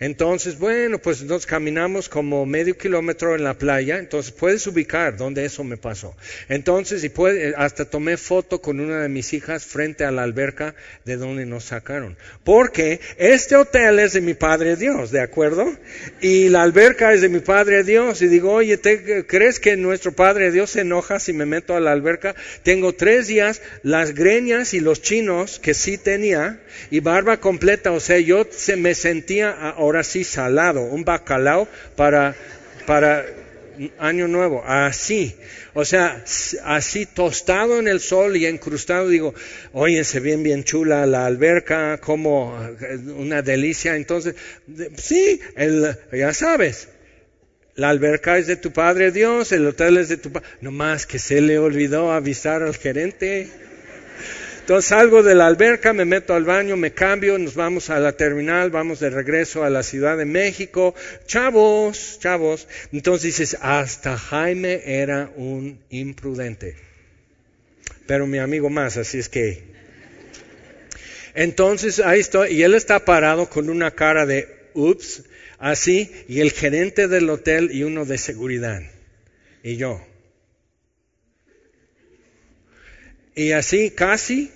[0.00, 5.44] Entonces, bueno, pues nos caminamos como medio kilómetro en la playa, entonces puedes ubicar dónde
[5.44, 6.14] eso me pasó.
[6.48, 10.76] Entonces, y puede, hasta tomé foto con una de mis hijas frente a la alberca
[11.04, 12.16] de donde nos sacaron.
[12.44, 15.68] Porque este hotel es de mi Padre Dios, ¿de acuerdo?
[16.20, 18.22] Y la alberca es de mi Padre Dios.
[18.22, 21.80] Y digo, oye, ¿te, ¿crees que nuestro Padre Dios se enoja si me meto a
[21.80, 22.36] la alberca?
[22.62, 28.00] Tengo tres días, las greñas y los chinos que sí tenía, y barba completa, o
[28.00, 29.50] sea, yo se me sentía
[29.88, 31.66] ahora sí salado, un bacalao
[31.96, 32.34] para
[32.86, 33.24] para
[33.98, 35.34] año nuevo, así.
[35.74, 36.24] O sea,
[36.64, 39.34] así tostado en el sol y encrustado, digo,
[39.72, 43.94] oye, se bien, bien chula la alberca, como eh, una delicia.
[43.96, 44.34] Entonces,
[44.96, 46.88] sí, el, ya sabes,
[47.74, 50.48] la alberca es de tu padre Dios, el hotel es de tu padre.
[50.60, 53.48] No más que se le olvidó avisar al gerente.
[54.68, 58.12] Entonces salgo de la alberca, me meto al baño, me cambio, nos vamos a la
[58.18, 60.94] terminal, vamos de regreso a la Ciudad de México.
[61.26, 62.68] Chavos, chavos.
[62.92, 66.76] Entonces dices, hasta Jaime era un imprudente.
[68.06, 69.62] Pero mi amigo más, así es que...
[71.34, 75.22] Entonces ahí estoy, y él está parado con una cara de, ups,
[75.58, 78.82] así, y el gerente del hotel y uno de seguridad.
[79.62, 80.06] Y yo.
[83.34, 84.52] Y así casi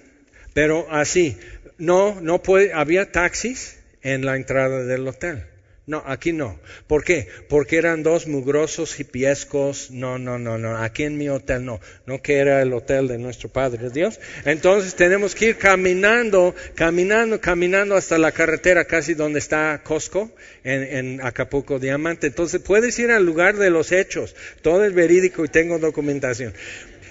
[0.54, 1.36] pero así,
[1.78, 5.46] no, no puede, había taxis en la entrada del hotel.
[5.84, 6.60] No, aquí no.
[6.86, 7.26] ¿Por qué?
[7.48, 9.90] Porque eran dos mugrosos hipiescos.
[9.90, 10.76] No, no, no, no.
[10.76, 11.80] Aquí en mi hotel no.
[12.06, 14.20] No que era el hotel de nuestro Padre Dios.
[14.44, 20.30] Entonces tenemos que ir caminando, caminando, caminando hasta la carretera casi donde está Costco
[20.62, 22.28] en, en Acapulco Diamante.
[22.28, 24.36] Entonces puedes ir al lugar de los hechos.
[24.62, 26.54] Todo es verídico y tengo documentación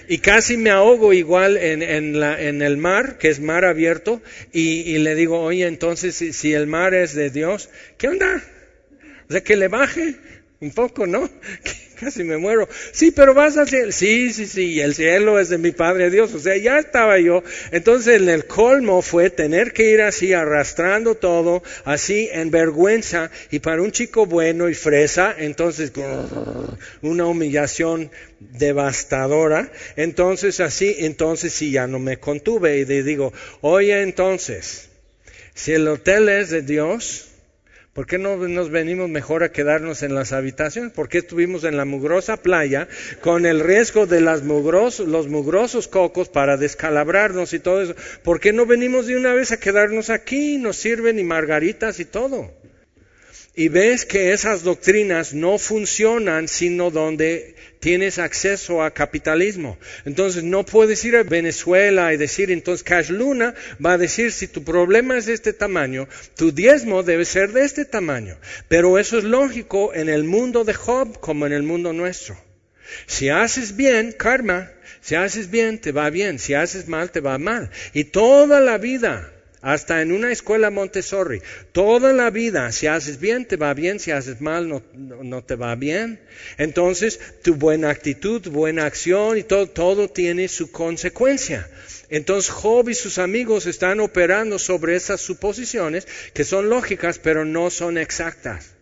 [0.08, 4.22] y casi me ahogo igual en, en, la, en el mar, que es mar abierto,
[4.52, 8.42] y, y le digo, oye, entonces si, si, el mar es de Dios, ¿qué onda?
[9.28, 10.16] O sea, que le baje
[10.60, 11.28] un poco, ¿no?
[12.02, 12.68] casi me muero.
[12.92, 13.92] Sí, pero vas al cielo.
[13.92, 16.34] Sí, sí, sí, el cielo es de mi Padre Dios.
[16.34, 17.42] O sea, ya estaba yo.
[17.70, 23.30] Entonces el colmo fue tener que ir así arrastrando todo, así en vergüenza.
[23.50, 25.92] Y para un chico bueno y fresa, entonces
[27.02, 29.70] una humillación devastadora.
[29.96, 34.88] Entonces así, entonces sí, ya no me contuve y le digo, oye entonces,
[35.54, 37.31] si el hotel es de Dios,
[37.92, 40.92] ¿Por qué no nos venimos mejor a quedarnos en las habitaciones?
[40.92, 42.88] ¿Por qué estuvimos en la mugrosa playa
[43.20, 47.94] con el riesgo de las mugrosos, los mugrosos cocos para descalabrarnos y todo eso?
[48.22, 50.56] ¿Por qué no venimos de una vez a quedarnos aquí?
[50.56, 52.50] Nos sirven y margaritas y todo.
[53.54, 59.76] Y ves que esas doctrinas no funcionan sino donde tienes acceso a capitalismo.
[60.06, 64.46] Entonces no puedes ir a Venezuela y decir, entonces Cash Luna va a decir, si
[64.48, 68.38] tu problema es de este tamaño, tu diezmo debe ser de este tamaño.
[68.68, 72.38] Pero eso es lógico en el mundo de Job como en el mundo nuestro.
[73.06, 74.70] Si haces bien, karma,
[75.02, 77.70] si haces bien, te va bien, si haces mal, te va mal.
[77.92, 79.31] Y toda la vida
[79.62, 81.40] hasta en una escuela Montessori.
[81.70, 85.76] Toda la vida, si haces bien, te va bien, si haces mal, no, te va
[85.76, 86.20] bien.
[86.58, 91.70] Entonces, tu buena actitud, tu buena acción y todo, todo tiene su consecuencia.
[92.10, 97.70] Entonces, Job y sus amigos están operando sobre esas suposiciones que son lógicas, pero no
[97.70, 98.72] son exactas.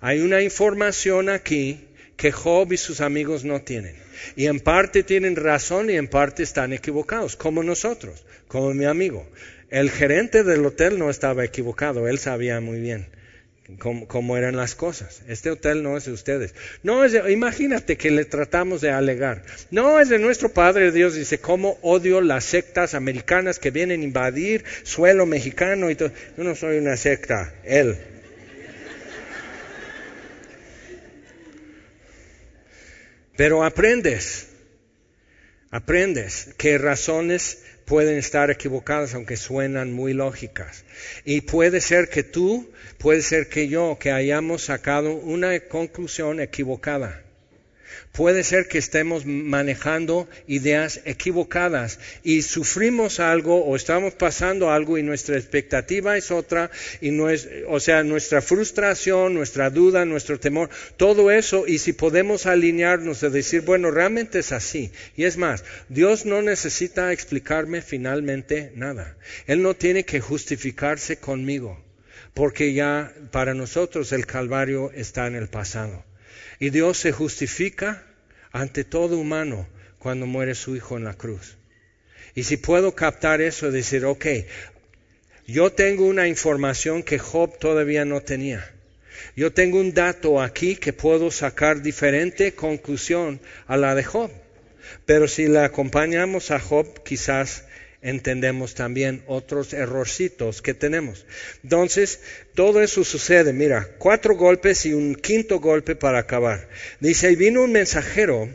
[0.00, 3.96] Hay una información aquí que Job y sus amigos no tienen.
[4.36, 9.26] Y en parte tienen razón y en parte están equivocados, como nosotros, como mi amigo.
[9.70, 13.06] El gerente del hotel no estaba equivocado, él sabía muy bien
[13.78, 15.22] cómo, eran las cosas.
[15.28, 16.54] Este hotel no es de ustedes.
[16.82, 19.44] No es imagínate que le tratamos de alegar.
[19.70, 21.14] No es de nuestro Padre Dios.
[21.14, 26.10] Dice, ¿cómo odio las sectas americanas que vienen a invadir suelo mexicano y todo?
[26.36, 27.96] Yo no soy una secta, él.
[33.36, 34.48] Pero aprendes,
[35.70, 40.84] aprendes qué razones pueden estar equivocadas aunque suenan muy lógicas.
[41.24, 47.20] Y puede ser que tú, puede ser que yo, que hayamos sacado una conclusión equivocada.
[48.12, 55.04] Puede ser que estemos manejando ideas equivocadas y sufrimos algo o estamos pasando algo y
[55.04, 60.70] nuestra expectativa es otra y no es, o sea, nuestra frustración, nuestra duda, nuestro temor,
[60.96, 64.90] todo eso y si podemos alinearnos de decir, bueno, realmente es así.
[65.16, 69.16] Y es más, Dios no necesita explicarme finalmente nada.
[69.46, 71.80] Él no tiene que justificarse conmigo
[72.34, 76.09] porque ya para nosotros el Calvario está en el pasado.
[76.60, 78.04] Y Dios se justifica
[78.52, 79.66] ante todo humano
[79.98, 81.56] cuando muere su hijo en la cruz.
[82.34, 84.26] Y si puedo captar eso decir, ok,
[85.46, 88.70] yo tengo una información que Job todavía no tenía.
[89.34, 94.30] Yo tengo un dato aquí que puedo sacar diferente conclusión a la de Job.
[95.06, 97.64] Pero si le acompañamos a Job, quizás
[98.02, 101.26] entendemos también otros errorcitos que tenemos.
[101.62, 102.20] Entonces,
[102.54, 106.68] todo eso sucede, mira, cuatro golpes y un quinto golpe para acabar.
[107.00, 108.48] Dice, y vino un mensajero,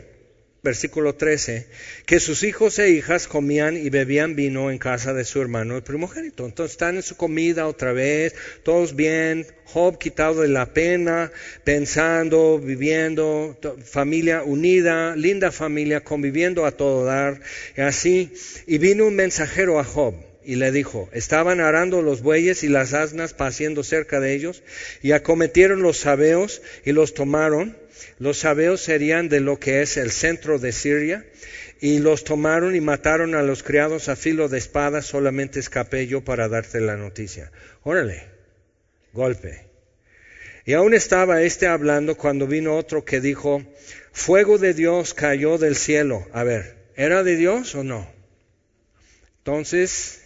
[0.66, 1.66] versículo 13,
[2.06, 5.82] que sus hijos e hijas comían y bebían vino en casa de su hermano el
[5.84, 6.44] primogénito.
[6.44, 11.30] Entonces están en su comida otra vez, todos bien, Job quitado de la pena,
[11.62, 17.40] pensando, viviendo, familia unida, linda familia, conviviendo a todo dar,
[17.76, 18.32] así.
[18.66, 20.14] Y vino un mensajero a Job
[20.46, 24.62] y le dijo, estaban arando los bueyes y las asnas paciendo cerca de ellos,
[25.02, 27.76] y acometieron los sabeos y los tomaron,
[28.20, 31.26] los sabeos serían de lo que es el centro de Siria,
[31.80, 36.22] y los tomaron y mataron a los criados a filo de espada, solamente escapé yo
[36.22, 37.50] para darte la noticia.
[37.82, 38.22] Órale,
[39.12, 39.66] golpe.
[40.64, 43.62] Y aún estaba este hablando cuando vino otro que dijo,
[44.12, 46.26] fuego de Dios cayó del cielo.
[46.32, 48.08] A ver, ¿era de Dios o no?
[49.38, 50.25] Entonces,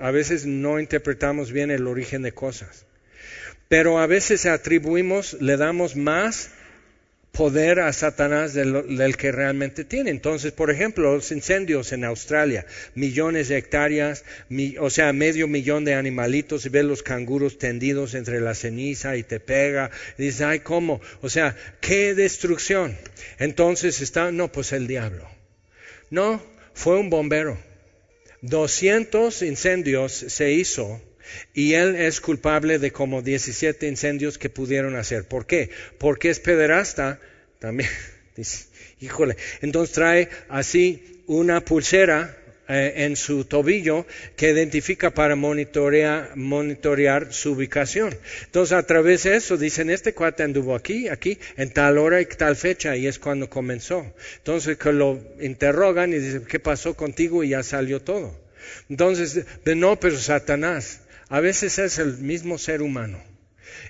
[0.00, 2.86] a veces no interpretamos bien el origen de cosas.
[3.68, 6.50] Pero a veces atribuimos, le damos más
[7.32, 10.10] poder a Satanás del, que realmente tiene.
[10.10, 14.24] Entonces, por ejemplo, los incendios en Australia, millones de hectáreas,
[14.80, 19.22] o sea, medio millón de animalitos, y ves los canguros tendidos entre la ceniza y
[19.22, 21.00] te pega, y dices, ay, ¿cómo?
[21.20, 22.96] O sea, qué destrucción.
[23.38, 25.28] Entonces está, no, pues el diablo.
[26.10, 26.42] No,
[26.74, 27.69] fue un bombero.
[28.42, 31.00] 200 incendios se hizo
[31.54, 35.28] y él es culpable de como 17 incendios que pudieron hacer.
[35.28, 35.70] ¿Por qué?
[35.98, 37.20] Porque es pederasta.
[37.58, 37.90] También
[39.00, 39.36] híjole.
[39.60, 42.39] Entonces trae así una pulsera
[42.72, 44.06] eh, en su tobillo
[44.36, 46.30] que identifica para monitorear,
[47.32, 48.16] su ubicación.
[48.44, 52.26] Entonces a través de eso dicen, este cuate anduvo aquí, aquí, en tal hora y
[52.26, 54.14] tal fecha, y es cuando comenzó.
[54.36, 57.42] Entonces que lo interrogan y dicen, ¿qué pasó contigo?
[57.42, 58.38] Y ya salió todo.
[58.88, 63.20] Entonces, de no, pero Satanás, a veces es el mismo ser humano.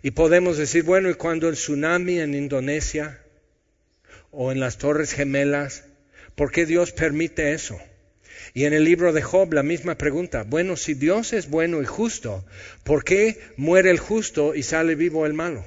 [0.00, 3.20] Y podemos decir, bueno, y cuando el tsunami en Indonesia
[4.30, 5.84] o en las Torres Gemelas,
[6.34, 7.78] ¿por qué Dios permite eso?
[8.52, 11.86] Y en el libro de Job la misma pregunta, bueno, si Dios es bueno y
[11.86, 12.44] justo,
[12.84, 15.64] ¿por qué muere el justo y sale vivo el malo?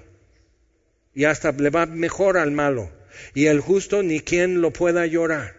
[1.14, 2.92] Y hasta le va mejor al malo.
[3.34, 5.56] Y el justo ni quien lo pueda llorar.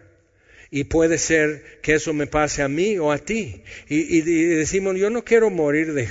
[0.69, 3.63] Y puede ser que eso me pase a mí o a ti.
[3.87, 6.09] Y, decimos, yo no quiero morir de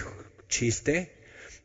[0.49, 1.13] chiste.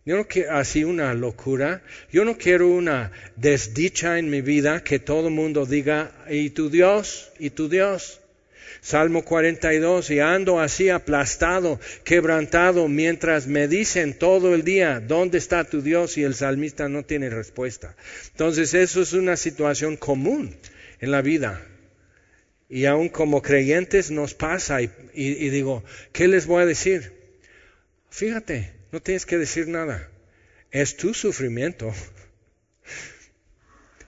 [0.05, 1.81] Yo no quiero así una locura.
[2.11, 6.69] Yo no quiero una desdicha en mi vida que todo el mundo diga, ¿y tu
[6.69, 7.31] Dios?
[7.39, 8.19] ¿Y tu Dios?
[8.81, 15.63] Salmo 42, y ando así aplastado, quebrantado, mientras me dicen todo el día, ¿dónde está
[15.63, 16.17] tu Dios?
[16.17, 17.95] Y el salmista no tiene respuesta.
[18.31, 20.55] Entonces eso es una situación común
[20.99, 21.61] en la vida.
[22.69, 24.89] Y aún como creyentes nos pasa y,
[25.49, 27.13] digo, ¿qué les voy a decir?
[28.11, 30.07] Fíjate, no tienes que decir nada.
[30.71, 31.91] Es tu sufrimiento.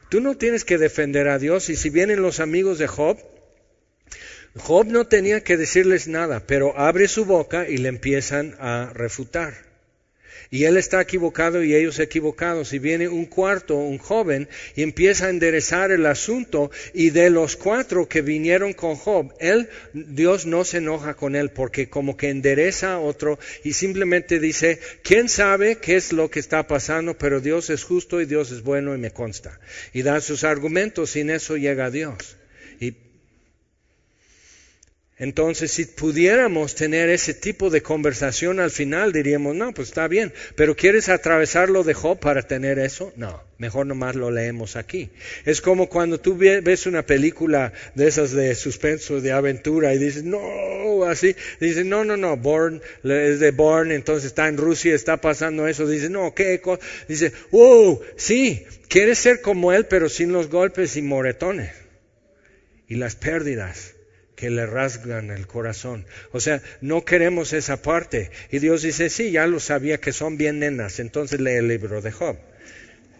[0.10, 3.18] Tú no tienes que defender a Dios y si vienen los amigos de Job,
[4.58, 9.72] Job no tenía que decirles nada, pero abre su boca y le empiezan a refutar
[10.52, 12.74] y él está equivocado y ellos equivocados.
[12.74, 16.72] Y viene un cuarto, un joven, y empieza a enderezar el asunto.
[16.94, 21.52] Y de los cuatro que vinieron con Job, él, Dios no se enoja con él
[21.52, 26.42] porque como que endereza a otro y simplemente dice, ¿quién sabe qué es lo que
[26.42, 27.18] está pasando?
[27.18, 29.58] Pero Dios es justo y Dios es bueno y me consta.
[29.94, 32.41] Y da sus argumentos, sin eso llega Dios.
[35.22, 40.34] Entonces, si pudiéramos tener ese tipo de conversación al final, diríamos, no, pues está bien,
[40.56, 43.14] pero ¿quieres atravesarlo de Job para tener eso?
[43.18, 45.12] No, mejor nomás lo leemos aquí.
[45.46, 50.24] Es como cuando tú ves una película de esas de suspenso, de aventura, y dices,
[50.24, 55.18] no, así, dices, no, no, no, Born, es de Born, entonces está en Rusia, está
[55.18, 56.60] pasando eso, dice, no, ¿qué?
[57.08, 61.76] Dice, wow, sí, quieres ser como él, pero sin los golpes y moretones
[62.88, 63.94] y las pérdidas
[64.42, 66.04] que le rasgan el corazón.
[66.32, 68.32] O sea, no queremos esa parte.
[68.50, 72.02] Y Dios dice, sí, ya lo sabía que son bien nenas, entonces lee el libro
[72.02, 72.38] de Job.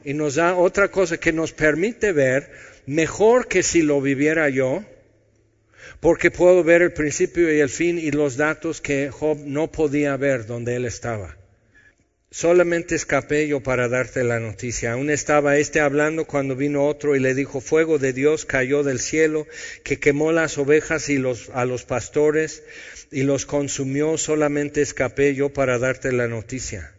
[0.04, 2.50] Y nos da otra cosa que nos permite ver
[2.88, 4.84] mejor que si lo viviera yo,
[6.00, 10.18] porque puedo ver el principio y el fin y los datos que Job no podía
[10.18, 11.38] ver donde él estaba.
[12.34, 14.94] Solamente escapé yo para darte la noticia.
[14.94, 19.02] Aún estaba este hablando cuando vino otro y le dijo, fuego de Dios cayó del
[19.02, 19.48] cielo,
[19.84, 22.64] que quemó las ovejas y los, a los pastores
[23.12, 24.18] y los consumió.
[24.18, 26.94] Solamente escapé yo para darte la noticia.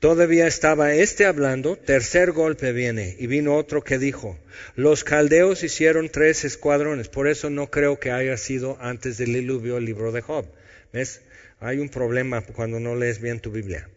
[0.00, 4.36] Todavía estaba este hablando, tercer golpe viene, y vino otro que dijo,
[4.74, 9.76] los caldeos hicieron tres escuadrones, por eso no creo que haya sido antes del diluvio
[9.76, 10.44] el libro de Job.
[10.92, 11.20] ¿Ves?
[11.60, 13.88] Hay un problema cuando no lees bien tu Biblia.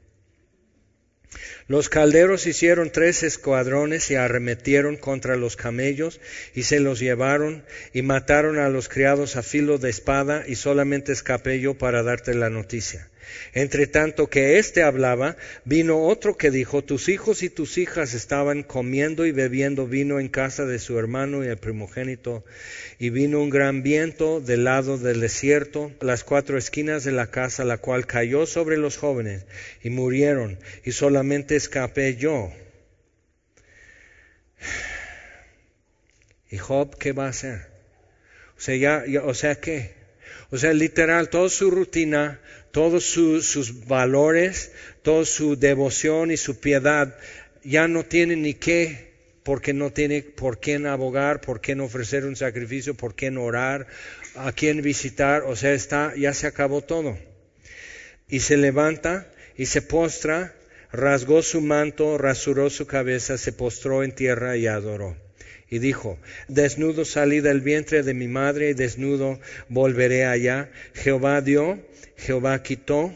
[1.68, 6.20] Los calderos hicieron tres escuadrones y arremetieron contra los camellos
[6.56, 7.64] y se los llevaron
[7.94, 12.34] y mataron a los criados a filo de espada y solamente escapé yo para darte
[12.34, 13.09] la noticia.
[13.54, 18.64] Entre tanto que éste hablaba, vino otro que dijo, tus hijos y tus hijas estaban
[18.64, 22.46] comiendo y bebiendo vino en casa de su hermano y el primogénito,
[23.00, 27.64] y vino un gran viento del lado del desierto, las cuatro esquinas de la casa,
[27.64, 29.46] la cual cayó sobre los jóvenes,
[29.84, 32.52] y murieron, y solamente escapé yo.
[36.52, 37.68] ¿Y Job qué va a hacer?
[38.58, 39.94] O sea, o sea, ¿qué?
[40.52, 42.40] O sea, literal, toda su rutina,
[42.80, 44.72] todos sus valores,
[45.02, 47.14] toda su devoción y su piedad
[47.62, 52.38] ya no tiene ni qué, porque no tiene por quién abogar, por quién ofrecer un
[52.38, 53.88] sacrificio, por quién orar,
[54.34, 57.18] a quién visitar, o sea, está, ya se acabó todo.
[58.30, 60.56] Y se levanta y se postra,
[60.90, 65.18] rasgó su manto, rasuró su cabeza, se postró en tierra y adoró
[65.70, 66.18] y dijo,
[66.48, 70.72] desnudo salí del vientre de mi madre y desnudo volveré allá.
[70.94, 71.80] Jehová dio,
[72.20, 73.14] Jehová quitó,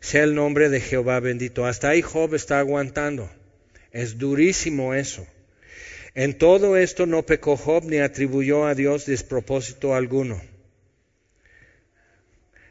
[0.00, 1.66] sea el nombre de Jehová bendito.
[1.66, 3.30] Hasta ahí Job está aguantando.
[3.92, 5.26] Es durísimo eso.
[6.14, 10.40] En todo esto no pecó Job ni atribuyó a Dios despropósito alguno.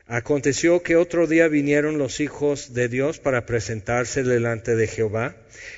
[0.08, 5.36] Aconteció que otro día vinieron los hijos de Dios para presentarse delante de Jehová,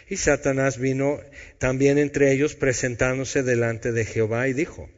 [0.10, 1.22] y Satanás vino
[1.60, 4.90] también entre ellos presentándose delante de Jehová y dijo,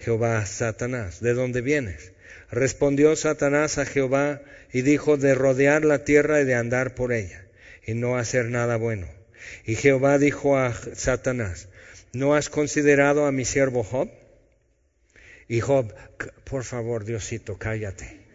[0.00, 2.12] Jehová, Satanás, ¿de dónde vienes?
[2.50, 4.42] Respondió Satanás a Jehová
[4.72, 7.46] y dijo, de rodear la tierra y de andar por ella,
[7.86, 9.08] y no hacer nada bueno.
[9.64, 11.68] Y Jehová dijo a Satanás,
[12.12, 14.10] ¿no has considerado a mi siervo Job?
[15.48, 15.94] Y Job,
[16.44, 18.26] por favor, Diosito, cállate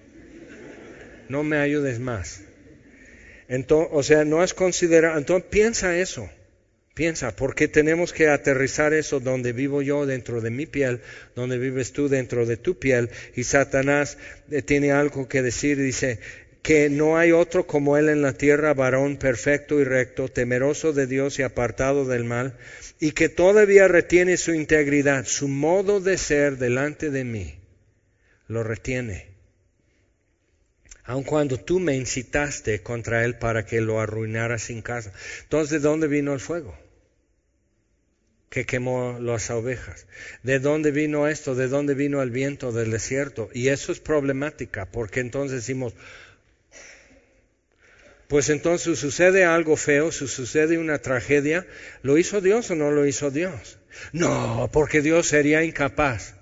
[1.31, 2.41] no me ayudes más.
[3.47, 6.29] Entonces, o sea, no has considerado, entonces piensa eso,
[6.93, 11.01] piensa, porque tenemos que aterrizar eso donde vivo yo dentro de mi piel,
[11.35, 14.17] donde vives tú dentro de tu piel, y Satanás
[14.49, 16.19] eh, tiene algo que decir, dice,
[16.61, 21.07] que no hay otro como él en la tierra, varón perfecto y recto, temeroso de
[21.07, 22.57] Dios y apartado del mal,
[22.99, 27.55] y que todavía retiene su integridad, su modo de ser delante de mí,
[28.47, 29.30] lo retiene
[31.11, 35.11] aun cuando tú me incitaste contra él para que lo arruinara sin casa.
[35.43, 36.77] Entonces, ¿de dónde vino el fuego?
[38.49, 40.07] que quemó las ovejas.
[40.43, 41.55] ¿De dónde vino esto?
[41.55, 43.49] ¿De dónde vino el viento del desierto?
[43.53, 45.93] Y eso es problemática, porque entonces decimos,
[48.27, 51.65] pues entonces sucede algo feo, sucede una tragedia,
[52.03, 53.79] ¿lo hizo Dios o no lo hizo Dios?
[54.11, 56.35] No, porque Dios sería incapaz,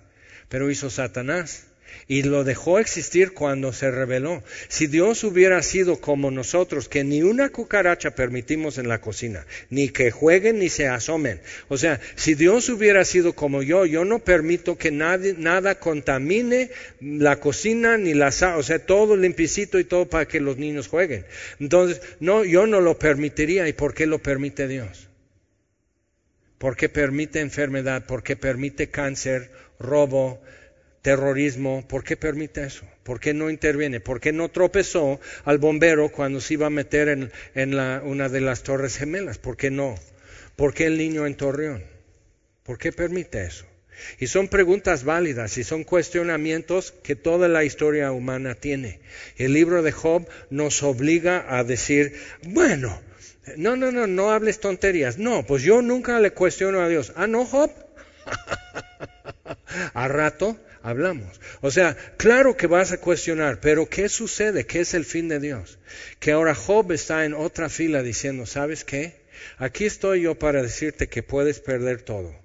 [0.47, 1.68] pero hizo Satanás
[2.10, 4.41] y lo dejó existir cuando se reveló.
[4.68, 9.89] Si Dios hubiera sido como nosotros, que ni una cucaracha permitimos en la cocina, ni
[9.89, 11.39] que jueguen ni se asomen.
[11.68, 16.72] O sea, si Dios hubiera sido como yo, yo no permito que nadie, nada contamine
[16.99, 21.26] la cocina ni la o sea, todo limpicito y todo para que los niños jueguen.
[21.60, 23.68] Entonces, no, yo no lo permitiría.
[23.68, 25.10] ¿Y por qué lo permite Dios?
[26.57, 28.07] ¿Por qué permite enfermedad?
[28.07, 30.41] ¿Por qué permite cáncer, robo,
[31.02, 32.86] terrorismo, ¿por qué permite eso?
[33.04, 34.00] ¿Por qué no interviene?
[34.00, 38.41] ¿Por qué no tropezó al bombero cuando se iba a meter en, la, una de
[38.41, 39.38] las torres gemelas?
[39.38, 39.95] ¿Por qué no?
[40.56, 41.84] ¿Por qué el niño en Torreón?
[42.64, 43.66] ¿Por qué permite eso?
[44.20, 49.00] Y son preguntas válidas y son cuestionamientos que toda la historia humana tiene.
[49.38, 53.02] El libro de Job nos obliga a decir, bueno,
[53.58, 55.18] no, no, no, no hables tonterías.
[55.18, 57.14] No, pues yo nunca le cuestiono a Dios.
[57.16, 57.72] Ah, no, Job.
[59.93, 61.39] a rato hablamos.
[61.61, 64.65] O sea, claro que vas a cuestionar, pero ¿qué sucede?
[64.65, 65.80] ¿Qué es el fin de Dios?
[66.19, 69.21] Que ahora Job está en otra fila diciendo, ¿sabes qué?
[69.57, 72.36] Aquí estoy yo para decirte que puedes perder todo.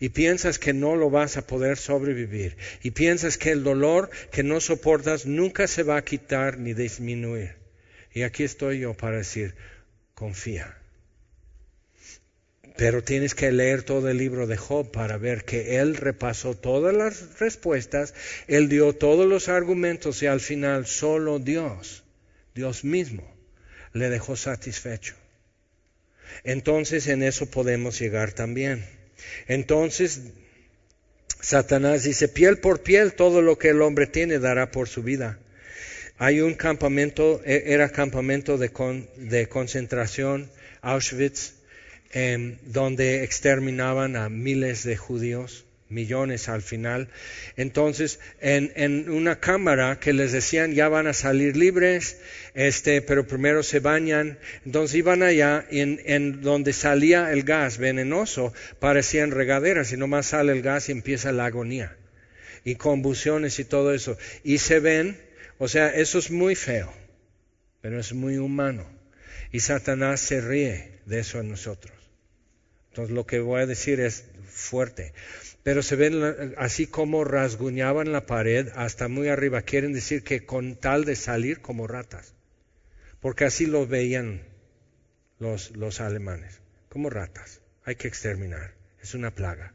[0.00, 2.56] Y piensas que no lo vas a poder sobrevivir.
[2.82, 7.56] Y piensas que el dolor que no soportas nunca se va a quitar ni disminuir.
[8.12, 9.54] Y aquí estoy yo para decir,
[10.14, 10.79] confía.
[12.76, 16.94] Pero tienes que leer todo el libro de Job para ver que él repasó todas
[16.94, 18.14] las respuestas,
[18.46, 22.04] él dio todos los argumentos y al final solo Dios,
[22.54, 23.34] Dios mismo,
[23.92, 25.14] le dejó satisfecho.
[26.44, 28.86] Entonces en eso podemos llegar también.
[29.46, 30.20] Entonces
[31.40, 35.38] Satanás dice, piel por piel, todo lo que el hombre tiene dará por su vida.
[36.18, 38.70] Hay un campamento, e-, era campamento de,
[39.16, 40.50] de concentración,
[40.82, 41.54] Auschwitz,
[42.12, 47.08] donde exterminaban a miles de judíos, millones al final.
[47.56, 52.18] Entonces, en, una cámara que les decían ya van a salir libres,
[52.54, 54.38] este, pero primero se bañan.
[54.64, 60.52] Entonces iban allá en, en donde salía el gas venenoso, parecían regaderas y nomás sale
[60.52, 61.96] el gas y empieza la agonía.
[62.64, 64.16] Y convulsiones y todo eso.
[64.44, 65.20] Y se ven,
[65.58, 66.92] o sea, eso es muy feo,
[67.80, 68.86] pero es muy humano.
[69.52, 71.99] Y Satanás se ríe de eso en nosotros.
[72.90, 75.12] Entonces lo que voy a decir es fuerte.
[75.62, 79.62] Pero se ven así como rasguñaban la pared hasta muy arriba.
[79.62, 82.34] Quieren decir que con tal de salir como ratas.
[83.20, 84.42] Porque así lo veían
[85.38, 86.60] los, los alemanes.
[86.88, 87.60] Como ratas.
[87.84, 88.72] Hay que exterminar.
[89.02, 89.72] Es una plaga.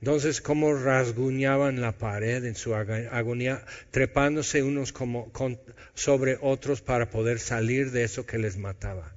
[0.00, 5.32] Entonces, como rasguñaban la pared en su agonía, trepándose unos como
[5.94, 9.14] sobre otros para poder salir de eso que les mataba.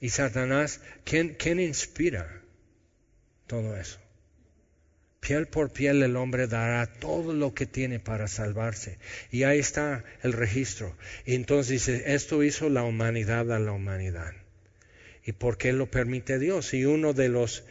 [0.00, 2.43] Y Satanás, ¿quién, quién inspira?
[3.46, 3.98] Todo eso.
[5.20, 8.98] Piel por piel el hombre dará todo lo que tiene para salvarse.
[9.30, 10.94] Y ahí está el registro.
[11.24, 14.34] Entonces dice, esto hizo la humanidad a la humanidad.
[15.24, 16.74] ¿Y por qué lo permite Dios?
[16.74, 17.64] Y uno de los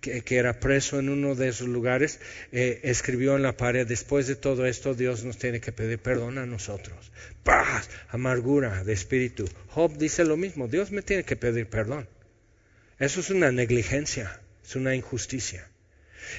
[0.00, 2.20] que, era preso en uno de esos lugares
[2.52, 6.38] eh, escribió en la pared, después de todo esto Dios nos tiene que pedir perdón
[6.38, 7.12] a nosotros.
[7.42, 9.46] Paz, amargura de espíritu.
[9.68, 12.08] Job dice lo mismo, Dios me tiene que pedir perdón.
[12.98, 14.40] Eso es una negligencia.
[14.64, 15.68] Es una injusticia.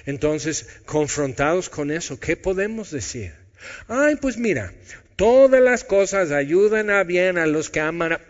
[0.05, 3.33] Entonces, confrontados con eso, ¿qué podemos decir?
[3.87, 4.73] Ay, pues mira,
[5.15, 8.21] todas las cosas ayudan a bien a los que aman a...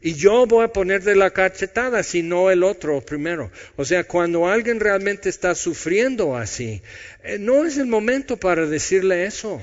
[0.00, 3.50] y yo voy a poner de la cachetada, si no el otro primero.
[3.76, 6.82] O sea, cuando alguien realmente está sufriendo así,
[7.22, 9.60] eh, no es el momento para decirle eso.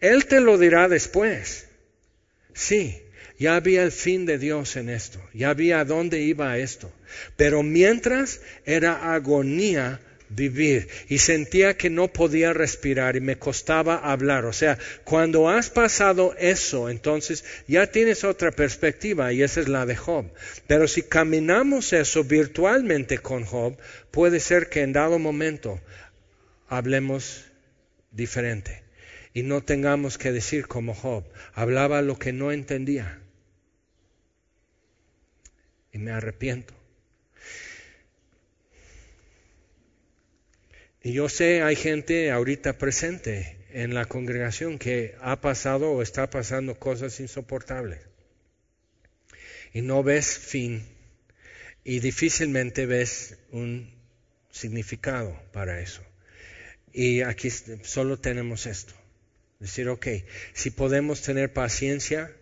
[0.00, 1.66] Él te lo dirá después.
[2.52, 3.03] Sí,
[3.38, 6.92] ya había el fin de Dios en esto, ya había a dónde iba esto.
[7.36, 14.44] Pero mientras era agonía vivir y sentía que no podía respirar y me costaba hablar.
[14.44, 19.86] O sea, cuando has pasado eso, entonces ya tienes otra perspectiva y esa es la
[19.86, 20.26] de Job.
[20.66, 23.76] Pero si caminamos eso virtualmente con Job,
[24.10, 25.80] puede ser que en dado momento
[26.68, 27.44] hablemos
[28.10, 28.82] diferente
[29.32, 31.24] y no tengamos que decir como Job,
[31.54, 33.20] hablaba lo que no entendía
[35.94, 36.74] y me arrepiento.
[41.02, 46.30] Y yo sé, hay gente ahorita presente en la congregación que ha pasado o está
[46.30, 48.00] pasando cosas insoportables.
[49.72, 50.84] Y no ves fin
[51.84, 53.94] y difícilmente ves un
[54.50, 56.02] significado para eso.
[56.92, 58.94] Y aquí solo tenemos esto.
[59.60, 60.06] Decir, ok,
[60.54, 62.34] si podemos tener paciencia,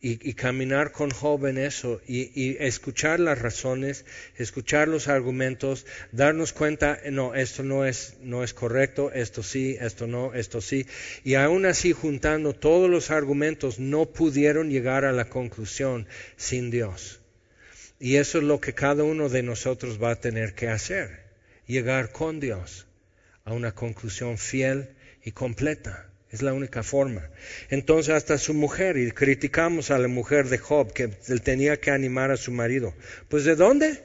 [0.00, 4.04] y, caminar con Job en eso y, escuchar las razones,
[4.36, 10.06] escuchar los argumentos, darnos cuenta, no, esto no es, no es correcto, esto sí, esto
[10.06, 10.86] no, esto sí.
[11.24, 17.20] Y aún así, juntando todos los argumentos, no pudieron llegar a la conclusión sin Dios.
[17.98, 21.24] Y eso es lo que cada uno de nosotros va a tener que hacer,
[21.66, 22.86] llegar con Dios
[23.44, 24.90] a una conclusión fiel
[25.24, 26.07] y completa.
[26.30, 27.30] Es la única forma.
[27.70, 31.90] Entonces hasta su mujer, y criticamos a la mujer de Job, que él tenía que
[31.90, 32.94] animar a su marido.
[33.28, 34.04] Pues ¿de dónde?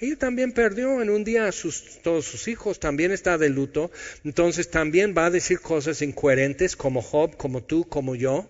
[0.00, 3.90] Ella también perdió en un día a sus, todos sus hijos, también está de luto,
[4.24, 8.48] entonces también va a decir cosas incoherentes como Job, como tú, como yo.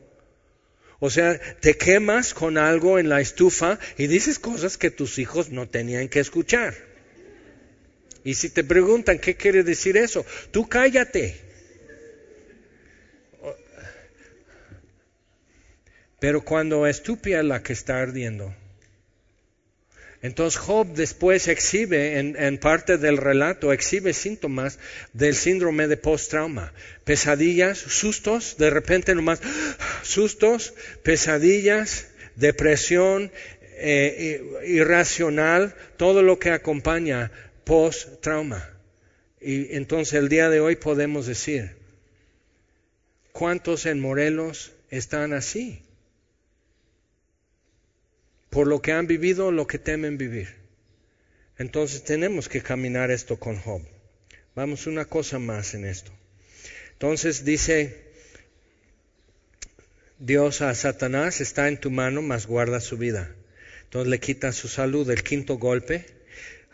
[1.00, 5.50] O sea, te quemas con algo en la estufa y dices cosas que tus hijos
[5.50, 6.74] no tenían que escuchar.
[8.24, 11.47] Y si te preguntan qué quiere decir eso, tú cállate.
[16.20, 18.54] Pero cuando es tu la que está ardiendo,
[20.20, 24.80] entonces Job después exhibe, en, parte del relato, exhibe síntomas
[25.12, 26.72] del síndrome de post-trauma.
[27.04, 29.40] Pesadillas, sustos, de repente nomás,
[30.02, 33.30] sustos, pesadillas, depresión
[33.76, 37.30] eh, irracional, todo lo que acompaña
[37.62, 38.68] post-trauma.
[39.40, 41.76] Y entonces el día de hoy podemos decir,
[43.30, 45.80] ¿cuántos en Morelos están así?
[48.58, 50.48] Por lo que han vivido, lo que temen vivir.
[51.58, 53.82] Entonces tenemos que caminar esto con Job.
[54.56, 56.10] Vamos una cosa más en esto.
[56.94, 58.02] Entonces dice
[60.18, 63.32] Dios a Satanás, está en tu mano, mas guarda su vida.
[63.84, 65.08] Entonces le quita su salud.
[65.08, 66.04] El quinto golpe,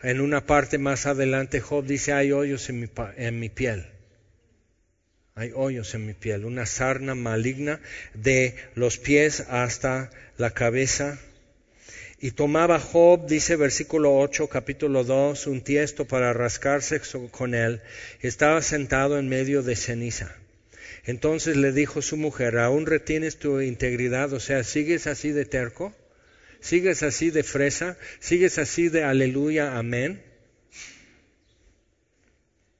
[0.01, 3.85] en una parte más adelante, Job dice, hay hoyos en mi, en mi piel.
[5.35, 7.79] Hay hoyos en mi piel, una sarna maligna
[8.15, 10.09] de los pies hasta
[10.39, 11.19] la cabeza
[12.19, 17.81] Y tomaba Job, dice versículo 8, capítulo 2, un tiesto para rascarse con él.
[18.21, 20.35] Estaba sentado en medio de ceniza.
[21.05, 24.33] Entonces le dijo su mujer, ¿aún retienes tu integridad?
[24.33, 25.93] O sea, ¿sigues así de terco?
[26.61, 27.97] ¿Sigues así de fresa?
[28.19, 30.23] ¿Sigues así de aleluya, amén?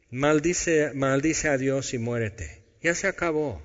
[0.09, 2.63] Maldice, maldice a Dios y muérete.
[2.81, 3.61] Ya se acabó.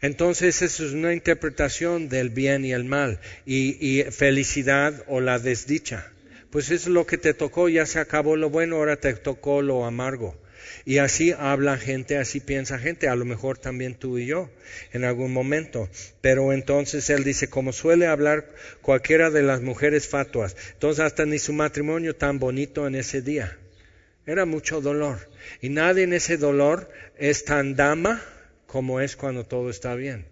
[0.00, 6.12] Entonces eso es una interpretación del bien y el mal y, felicidad o la desdicha.
[6.50, 9.62] Pues eso es lo que te tocó, ya se acabó lo bueno, ahora te tocó
[9.62, 10.40] lo amargo.
[10.84, 14.50] Y así habla gente, así piensa gente, a lo mejor también tú y yo
[14.92, 15.88] en algún momento.
[16.20, 18.48] Pero entonces él dice, como suele hablar
[18.82, 23.58] cualquiera de las mujeres fatuas, entonces hasta ni su matrimonio tan bonito en ese día.
[24.26, 25.30] Era mucho dolor.
[25.60, 28.22] Y nadie en ese dolor es tan dama
[28.66, 30.26] como es cuando todo está bien.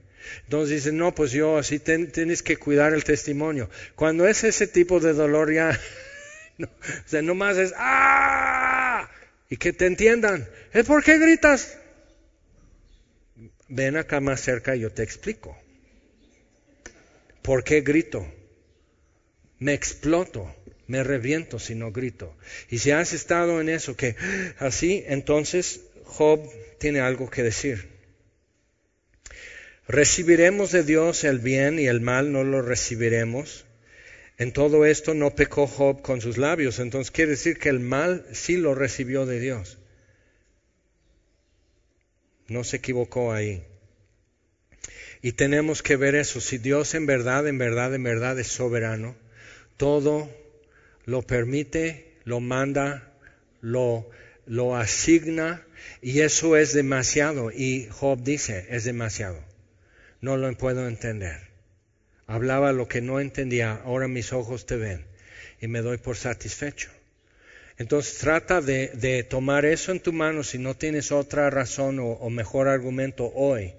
[0.45, 3.69] Entonces dice, no, pues yo así tienes que cuidar el testimonio.
[3.95, 5.79] Cuando es ese tipo de dolor ya,
[6.59, 9.11] no, o sea, nomás es, ¡ah!
[9.51, 11.79] Y que te entiendan, ¿es por qué gritas?
[13.69, 15.57] Ven acá más cerca y yo te explico.
[17.43, 18.27] ¿Por qué grito?
[19.59, 20.55] Me exploto,
[20.87, 22.35] me reviento si no grito.
[22.71, 24.17] Y si has estado en eso, que
[24.59, 26.41] así, entonces Job
[26.79, 27.94] tiene algo que decir.
[29.87, 33.67] ¿Recibiremos de Dios el bien y el mal no lo recibiremos?
[34.39, 38.27] En todo esto no pecó Job con sus labios, entonces quiere decir que el mal
[38.33, 39.79] sí lo recibió de Dios.
[42.49, 43.63] No se equivocó ahí.
[45.21, 49.15] Y tenemos que ver eso, si Dios en verdad, en verdad, en verdad es soberano,
[49.77, 50.31] todo
[51.05, 53.13] lo permite, lo manda,
[53.61, 54.09] lo,
[54.47, 55.67] lo asigna,
[56.01, 57.51] y eso es demasiado.
[57.51, 59.54] Y Job dice, es demasiado
[60.25, 61.37] no lo puedo entender.
[62.27, 65.05] Hablaba lo que no entendía, ahora mis ojos te ven
[65.61, 66.89] y me doy por satisfecho.
[67.77, 72.69] Entonces trata de, tomar eso en tu mano si no tienes otra razón o, mejor
[72.69, 73.75] argumento hoy.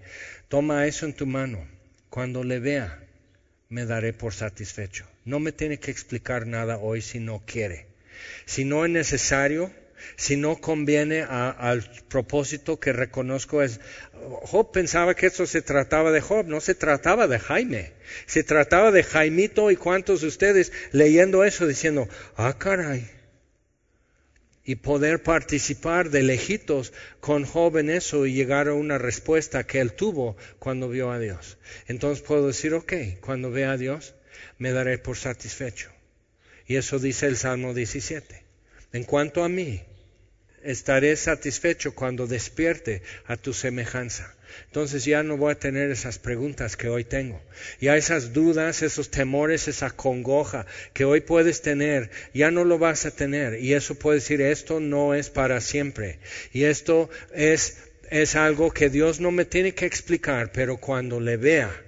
[0.47, 1.65] Toma eso en tu mano.
[2.11, 3.03] Cuando le vea,
[3.69, 5.07] me daré por satisfecho.
[5.23, 7.87] No me tiene que explicar nada hoy si no quiere.
[8.45, 9.71] Si no es necesario,
[10.15, 13.79] si no conviene al propósito que reconozco es,
[14.43, 17.93] Job pensaba que esto se trataba de Job, no se trataba de Jaime,
[18.25, 23.09] se trataba de Jaimito y cuántos de ustedes leyendo eso diciendo, ah caray,
[24.65, 29.79] y poder participar de lejitos con Job en eso y llegar a una respuesta que
[29.79, 31.59] él tuvo cuando vio a Dios.
[31.87, 34.15] Entonces puedo decir, ok, cuando vea a Dios,
[34.57, 35.91] me daré por satisfecho.
[36.65, 38.44] Y eso dice el Salmo 17.
[38.95, 39.81] En cuanto a mí,
[40.63, 44.33] estaré satisfecho cuando despierte a tu semejanza.
[44.67, 47.41] Entonces ya no voy a tener esas preguntas que hoy tengo.
[47.81, 53.05] Ya esas dudas, esos temores, esa congoja que hoy puedes tener, ya no lo vas
[53.05, 53.59] a tener.
[53.61, 56.19] Y eso puede decir, esto no es para siempre.
[56.53, 57.79] Y esto es,
[58.09, 61.83] es algo que Dios no me tiene que explicar, pero cuando le vea,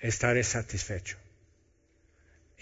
[0.00, 1.18] estaré satisfecho.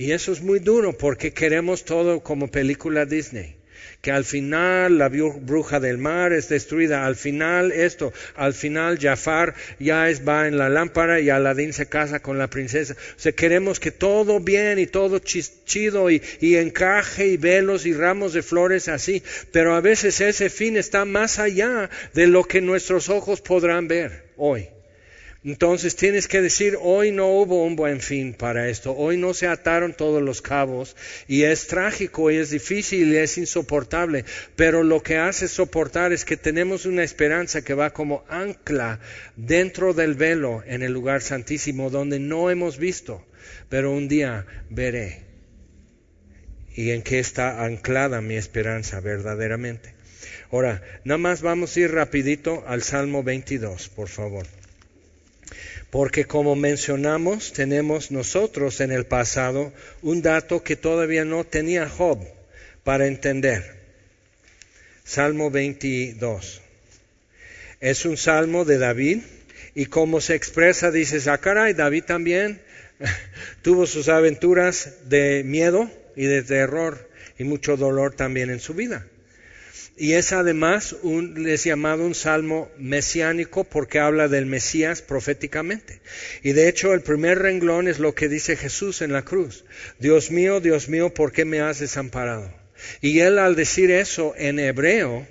[0.02, 3.54] Y eso es muy duro porque queremos todo como película Disney.
[4.00, 9.54] Que al final la bruja del mar es destruida, al final esto, al final Jafar
[9.78, 12.94] ya es, va en la lámpara y Aladín se casa con la princesa.
[12.94, 17.94] O sea, queremos que todo bien y todo chido y, y encaje y velos y
[17.94, 19.22] ramos de flores así,
[19.52, 24.24] pero a veces ese fin está más allá de lo que nuestros ojos podrán ver
[24.36, 24.66] hoy.
[25.44, 29.48] Entonces tienes que decir, hoy no hubo un buen fin para esto, hoy no se
[29.48, 30.94] ataron todos los cabos
[31.26, 34.24] y es trágico y es difícil y es insoportable,
[34.54, 39.00] pero lo que hace soportar es que tenemos una esperanza que va como ancla
[39.34, 43.26] dentro del velo en el lugar santísimo donde no hemos visto,
[43.68, 45.24] pero un día veré.
[46.76, 49.92] ¿Y en qué está anclada mi esperanza verdaderamente?
[50.52, 54.46] Ahora, nada más vamos a ir rapidito al Salmo 22, por favor.
[55.92, 62.18] Porque como mencionamos, tenemos nosotros en el pasado un dato que todavía no tenía Job
[62.82, 63.74] para entender.
[65.04, 66.62] Salmo 22.
[67.80, 69.18] Es un salmo de David
[69.74, 72.62] y como se expresa, dice, ah, caray, David también
[73.60, 77.06] tuvo sus aventuras de miedo y de terror
[77.38, 79.06] y mucho dolor también en su vida.
[80.02, 86.00] Y es además un, es llamado un salmo mesiánico porque habla del Mesías proféticamente.
[86.42, 89.64] Y de hecho el primer renglón es lo que dice Jesús en la cruz.
[90.00, 92.52] Dios mío, Dios mío, ¿por qué me has desamparado?
[93.00, 95.24] Y él al decir eso en hebreo,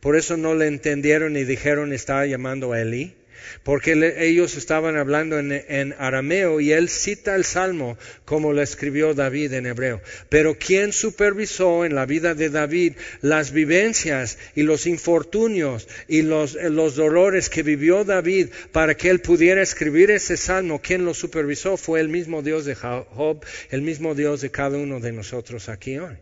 [0.00, 3.14] por eso no le entendieron y dijeron estaba llamando a Elí,
[3.62, 9.52] porque ellos estaban hablando en, arameo y él cita el salmo como lo escribió David
[9.52, 10.00] en hebreo.
[10.28, 16.54] Pero ¿quién supervisó en la vida de David las vivencias y los infortunios y los,
[16.54, 20.80] los dolores que vivió David para que él pudiera escribir ese salmo?
[20.82, 21.76] ¿Quién lo supervisó?
[21.76, 25.98] Fue el mismo Dios de Job, el mismo Dios de cada uno de nosotros aquí
[25.98, 26.16] hoy.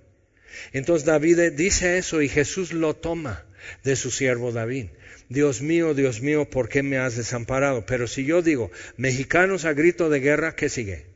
[0.73, 3.45] Entonces David dice eso y Jesús lo toma
[3.85, 4.87] de su siervo David.
[5.33, 7.87] Dios mío, Dios mío, ¿por qué me has desamparado?
[7.87, 11.07] Pero si yo digo, mexicanos a grito de guerra, ¿qué sigue?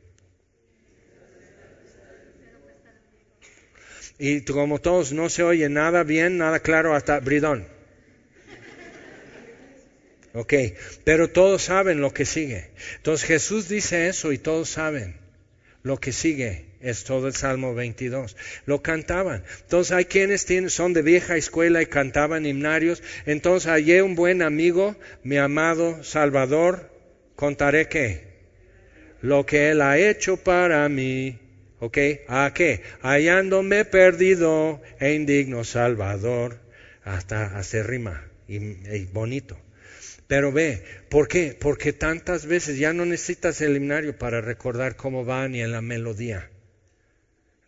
[4.19, 7.67] Y como todos no se oye nada bien, nada claro hasta Bridón.
[10.33, 10.53] Ok,
[11.03, 12.71] pero todos saben lo que sigue.
[12.95, 15.15] Entonces Jesús dice eso y todos saben
[15.83, 18.35] lo que sigue es todo el Salmo 22.
[18.65, 19.43] Lo cantaban.
[19.61, 23.01] Entonces hay quienes tienen, son de vieja escuela y cantaban himnarios.
[23.25, 26.91] Entonces hallé un buen amigo, mi amado Salvador,
[27.35, 28.27] contaré qué.
[29.21, 31.39] Lo que Él ha hecho para mí.
[31.79, 31.97] ¿Ok?
[32.27, 32.81] ¿A qué?
[33.01, 36.59] Hallándome perdido e indigno Salvador.
[37.03, 39.57] Hasta hacer rima y, y bonito.
[40.27, 41.55] Pero ve, ¿por qué?
[41.57, 45.81] Porque tantas veces ya no necesitas el himnario para recordar cómo va ni en la
[45.81, 46.49] melodía.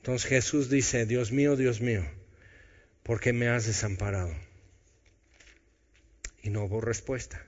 [0.10, 2.04] Entonces Jesús dice, Dios mío, Dios mío,
[3.04, 4.34] ¿por qué me has desamparado?
[6.42, 7.46] Y no hubo respuesta.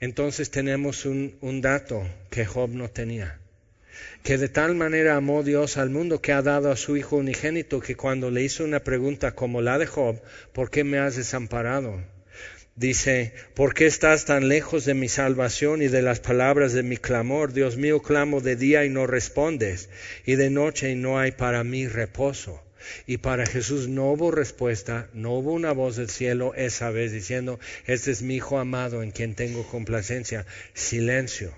[0.00, 3.38] Entonces tenemos un, un, dato que Job no tenía.
[4.22, 7.80] Que de tal manera amó Dios al mundo que ha dado a su Hijo unigénito
[7.80, 10.18] que cuando le hizo una pregunta como la de Job,
[10.54, 12.02] ¿por qué me has desamparado?
[12.74, 16.96] Dice, ¿por qué estás tan lejos de mi salvación y de las palabras de mi
[16.96, 17.52] clamor?
[17.52, 19.90] Dios mío, clamo de día y no respondes,
[20.24, 22.62] y de noche y no hay para mí reposo.
[23.06, 27.60] Y para Jesús no hubo respuesta, no hubo una voz del cielo esa vez diciendo,
[27.86, 30.46] este es mi Hijo amado en quien tengo complacencia.
[30.72, 31.54] Silencio.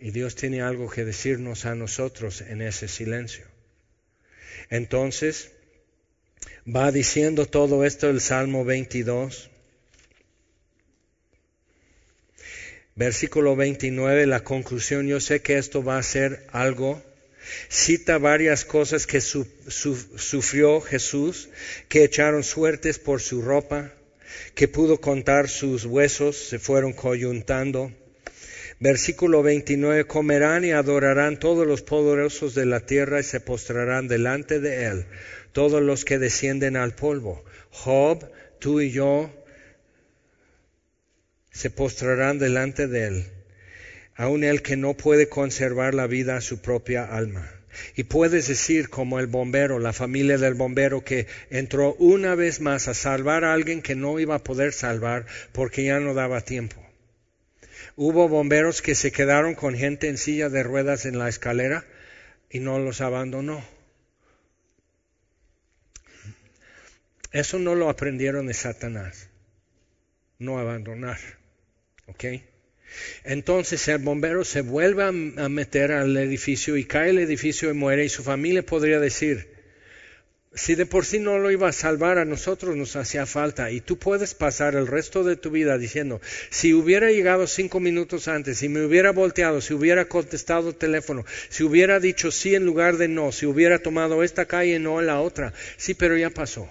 [0.00, 3.46] Y Dios tiene algo que decirnos a nosotros en ese silencio.
[4.70, 5.50] Entonces,
[6.74, 9.50] va diciendo todo esto el Salmo 22.
[12.94, 17.02] Versículo 29, la conclusión, yo sé que esto va a ser algo.
[17.68, 21.48] Cita varias cosas que sufrió Jesús,
[21.88, 23.92] que echaron suertes por su ropa,
[24.54, 27.92] que pudo contar sus huesos, se fueron coyuntando.
[28.80, 34.60] Versículo 29, comerán y adorarán todos los poderosos de la tierra y se postrarán delante
[34.60, 35.06] de él
[35.52, 37.44] todos los que descienden al polvo.
[37.70, 39.30] Job, tú y yo
[41.50, 43.26] se postrarán delante de él,
[44.14, 47.50] aun el que no puede conservar la vida a su propia alma.
[47.94, 52.88] Y puedes decir como el bombero, la familia del bombero que entró una vez más
[52.88, 56.76] a salvar a alguien que no iba a poder salvar porque ya no daba tiempo.
[57.96, 61.84] Hubo bomberos que se quedaron con gente en silla de ruedas en la escalera
[62.50, 63.62] y no los abandonó.
[67.32, 69.28] Eso no lo aprendieron de Satanás.
[70.38, 71.18] No abandonar.
[72.06, 72.24] ¿Ok?
[73.24, 78.04] Entonces el bombero se vuelve a, meter al edificio y cae el edificio y muere
[78.04, 79.58] y su familia podría decir,
[80.54, 83.82] si de por sí no lo iba a salvar a nosotros nos hacía falta y
[83.82, 88.58] tú puedes pasar el resto de tu vida diciendo, si hubiera llegado cinco minutos antes,
[88.58, 92.96] si me hubiera volteado, si hubiera contestado el teléfono, si hubiera dicho sí en lugar
[92.96, 96.70] de no, si hubiera tomado esta calle y no la otra, sí, pero ya pasó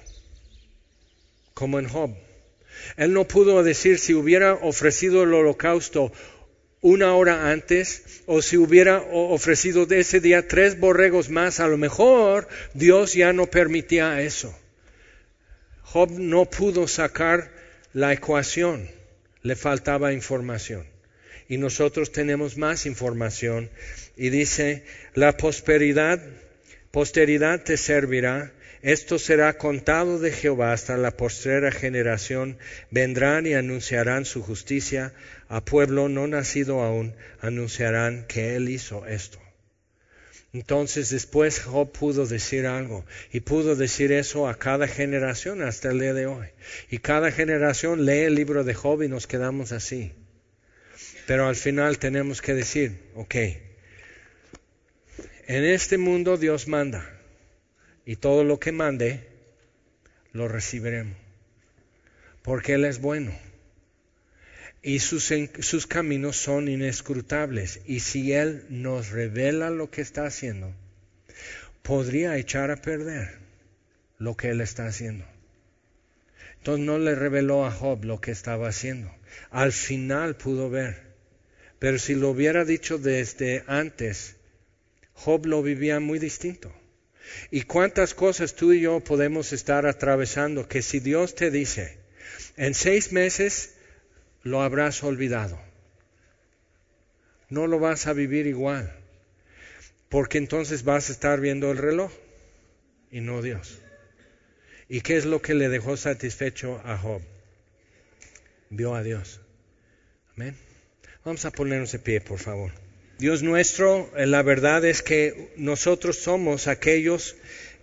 [1.58, 2.16] como en Job.
[2.98, 6.14] Él no pudo decir si hubiera ofrecido el holocausto
[6.82, 12.48] una hora antes o si hubiera ofrecido ese día tres borregos más, a lo mejor
[12.76, 14.56] Dios ya no permitía eso.
[15.82, 17.52] Job no pudo sacar
[17.92, 18.88] la ecuación,
[19.42, 20.86] le faltaba información.
[21.50, 23.72] Y nosotros tenemos más información.
[24.16, 24.84] Y dice,
[25.16, 26.22] la prosperidad,
[26.92, 28.52] posteridad te servirá
[28.88, 32.58] esto será contado de Jehová hasta la postrera generación.
[32.90, 35.12] Vendrán y anunciarán su justicia.
[35.50, 39.40] A pueblo no nacido aún anunciarán que Él hizo esto.
[40.54, 46.00] Entonces después Job pudo decir algo y pudo decir eso a cada generación hasta el
[46.00, 46.48] día de hoy.
[46.90, 50.14] Y cada generación lee el libro de Job y nos quedamos así.
[51.26, 53.36] Pero al final tenemos que decir, ok,
[55.48, 57.17] en este mundo Dios manda
[58.08, 59.28] y todo lo que mande,
[60.32, 61.18] lo recibiremos.
[62.42, 63.38] Porque Él es bueno.
[64.82, 67.82] Y sus, sus caminos son inescrutables.
[67.86, 70.74] Y si Él nos revela lo que está haciendo,
[71.82, 73.40] podría echar a perder
[74.20, 75.26] lo que Él está haciendo.
[76.60, 79.14] Entonces no le reveló a Job lo que estaba haciendo.
[79.50, 81.08] Al final pudo ver.
[81.78, 84.38] Pero si lo hubiera dicho desde antes,
[85.12, 86.74] Job lo vivía muy distinto.
[87.52, 91.98] Y cuántas cosas tú y yo podemos estar atravesando que si Dios te dice,
[92.56, 93.76] en seis meses
[94.44, 95.60] lo habrás olvidado.
[97.50, 98.94] No lo vas a vivir igual,
[100.10, 102.12] porque entonces vas a estar viendo el reloj
[103.12, 103.80] y no Dios.
[104.90, 107.22] ¿Y qué es lo que le dejó satisfecho a Job?
[108.70, 109.42] Vio a Dios.
[110.36, 110.56] Amén.
[111.24, 112.87] Vamos a ponernos de pie, por favor.
[113.20, 117.36] Dios nuestro, eh, la verdad es que nosotros somos aquellos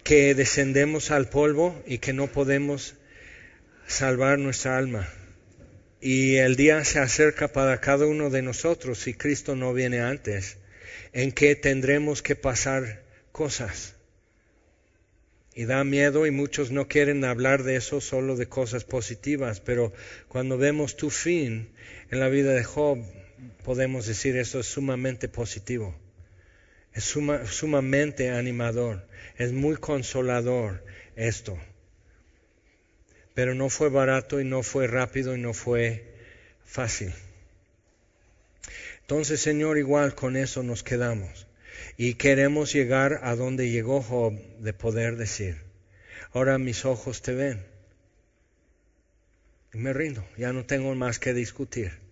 [0.04, 2.94] que descendemos al polvo y que no podemos
[3.88, 5.08] salvar nuestra alma.
[6.00, 10.58] Y el día se acerca para cada uno de nosotros, si Cristo no viene antes,
[11.12, 13.02] en que tendremos que pasar
[13.32, 13.96] cosas.
[15.52, 19.92] Y da miedo y muchos no quieren hablar de eso, solo de cosas positivas, pero
[20.28, 21.70] cuando vemos tu fin
[22.10, 22.98] en la vida de Job,
[23.64, 25.94] podemos decir eso es sumamente positivo,
[26.92, 29.06] es sumamente animador,
[29.36, 30.84] es muy consolador
[31.16, 31.58] esto.
[33.34, 36.14] Pero no fue barato y no fue rápido y no fue
[36.64, 37.12] fácil.
[39.00, 41.46] Entonces, Señor, igual con eso nos quedamos.
[41.96, 45.58] Y queremos llegar a donde llegó Job de poder decir,
[46.32, 47.64] ahora mis ojos te ven.
[49.72, 52.03] Y me rindo, ya no tengo más que discutir.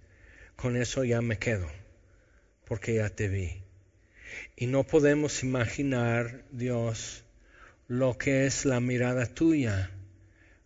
[0.63, 1.69] Con eso ya me quedo,
[2.67, 3.65] porque ya te vi.
[4.55, 7.25] Y no podemos imaginar, Dios,
[7.89, 9.91] lo que es la mirada tuya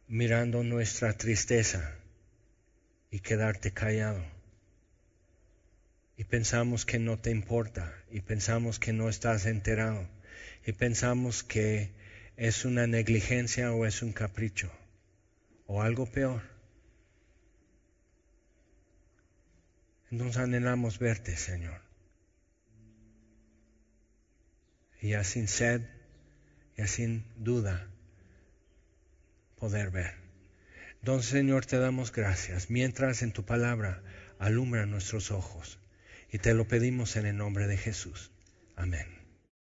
[0.06, 1.94] mirando nuestra tristeza
[3.10, 4.22] y quedarte callado.
[6.18, 10.06] Y pensamos que no te importa, y pensamos que no estás enterado,
[10.66, 11.88] y pensamos que
[12.36, 14.70] es una negligencia o es un capricho,
[15.66, 16.55] o algo peor.
[20.16, 21.78] Entonces anhelamos verte, Señor.
[25.02, 25.82] Y ya sin sed,
[26.74, 27.86] ya sin duda,
[29.58, 30.14] poder ver.
[31.00, 34.02] Entonces, Señor, te damos gracias, mientras en tu palabra
[34.38, 35.78] alumbra nuestros ojos.
[36.32, 38.32] Y te lo pedimos en el nombre de Jesús.
[38.74, 39.15] Amén.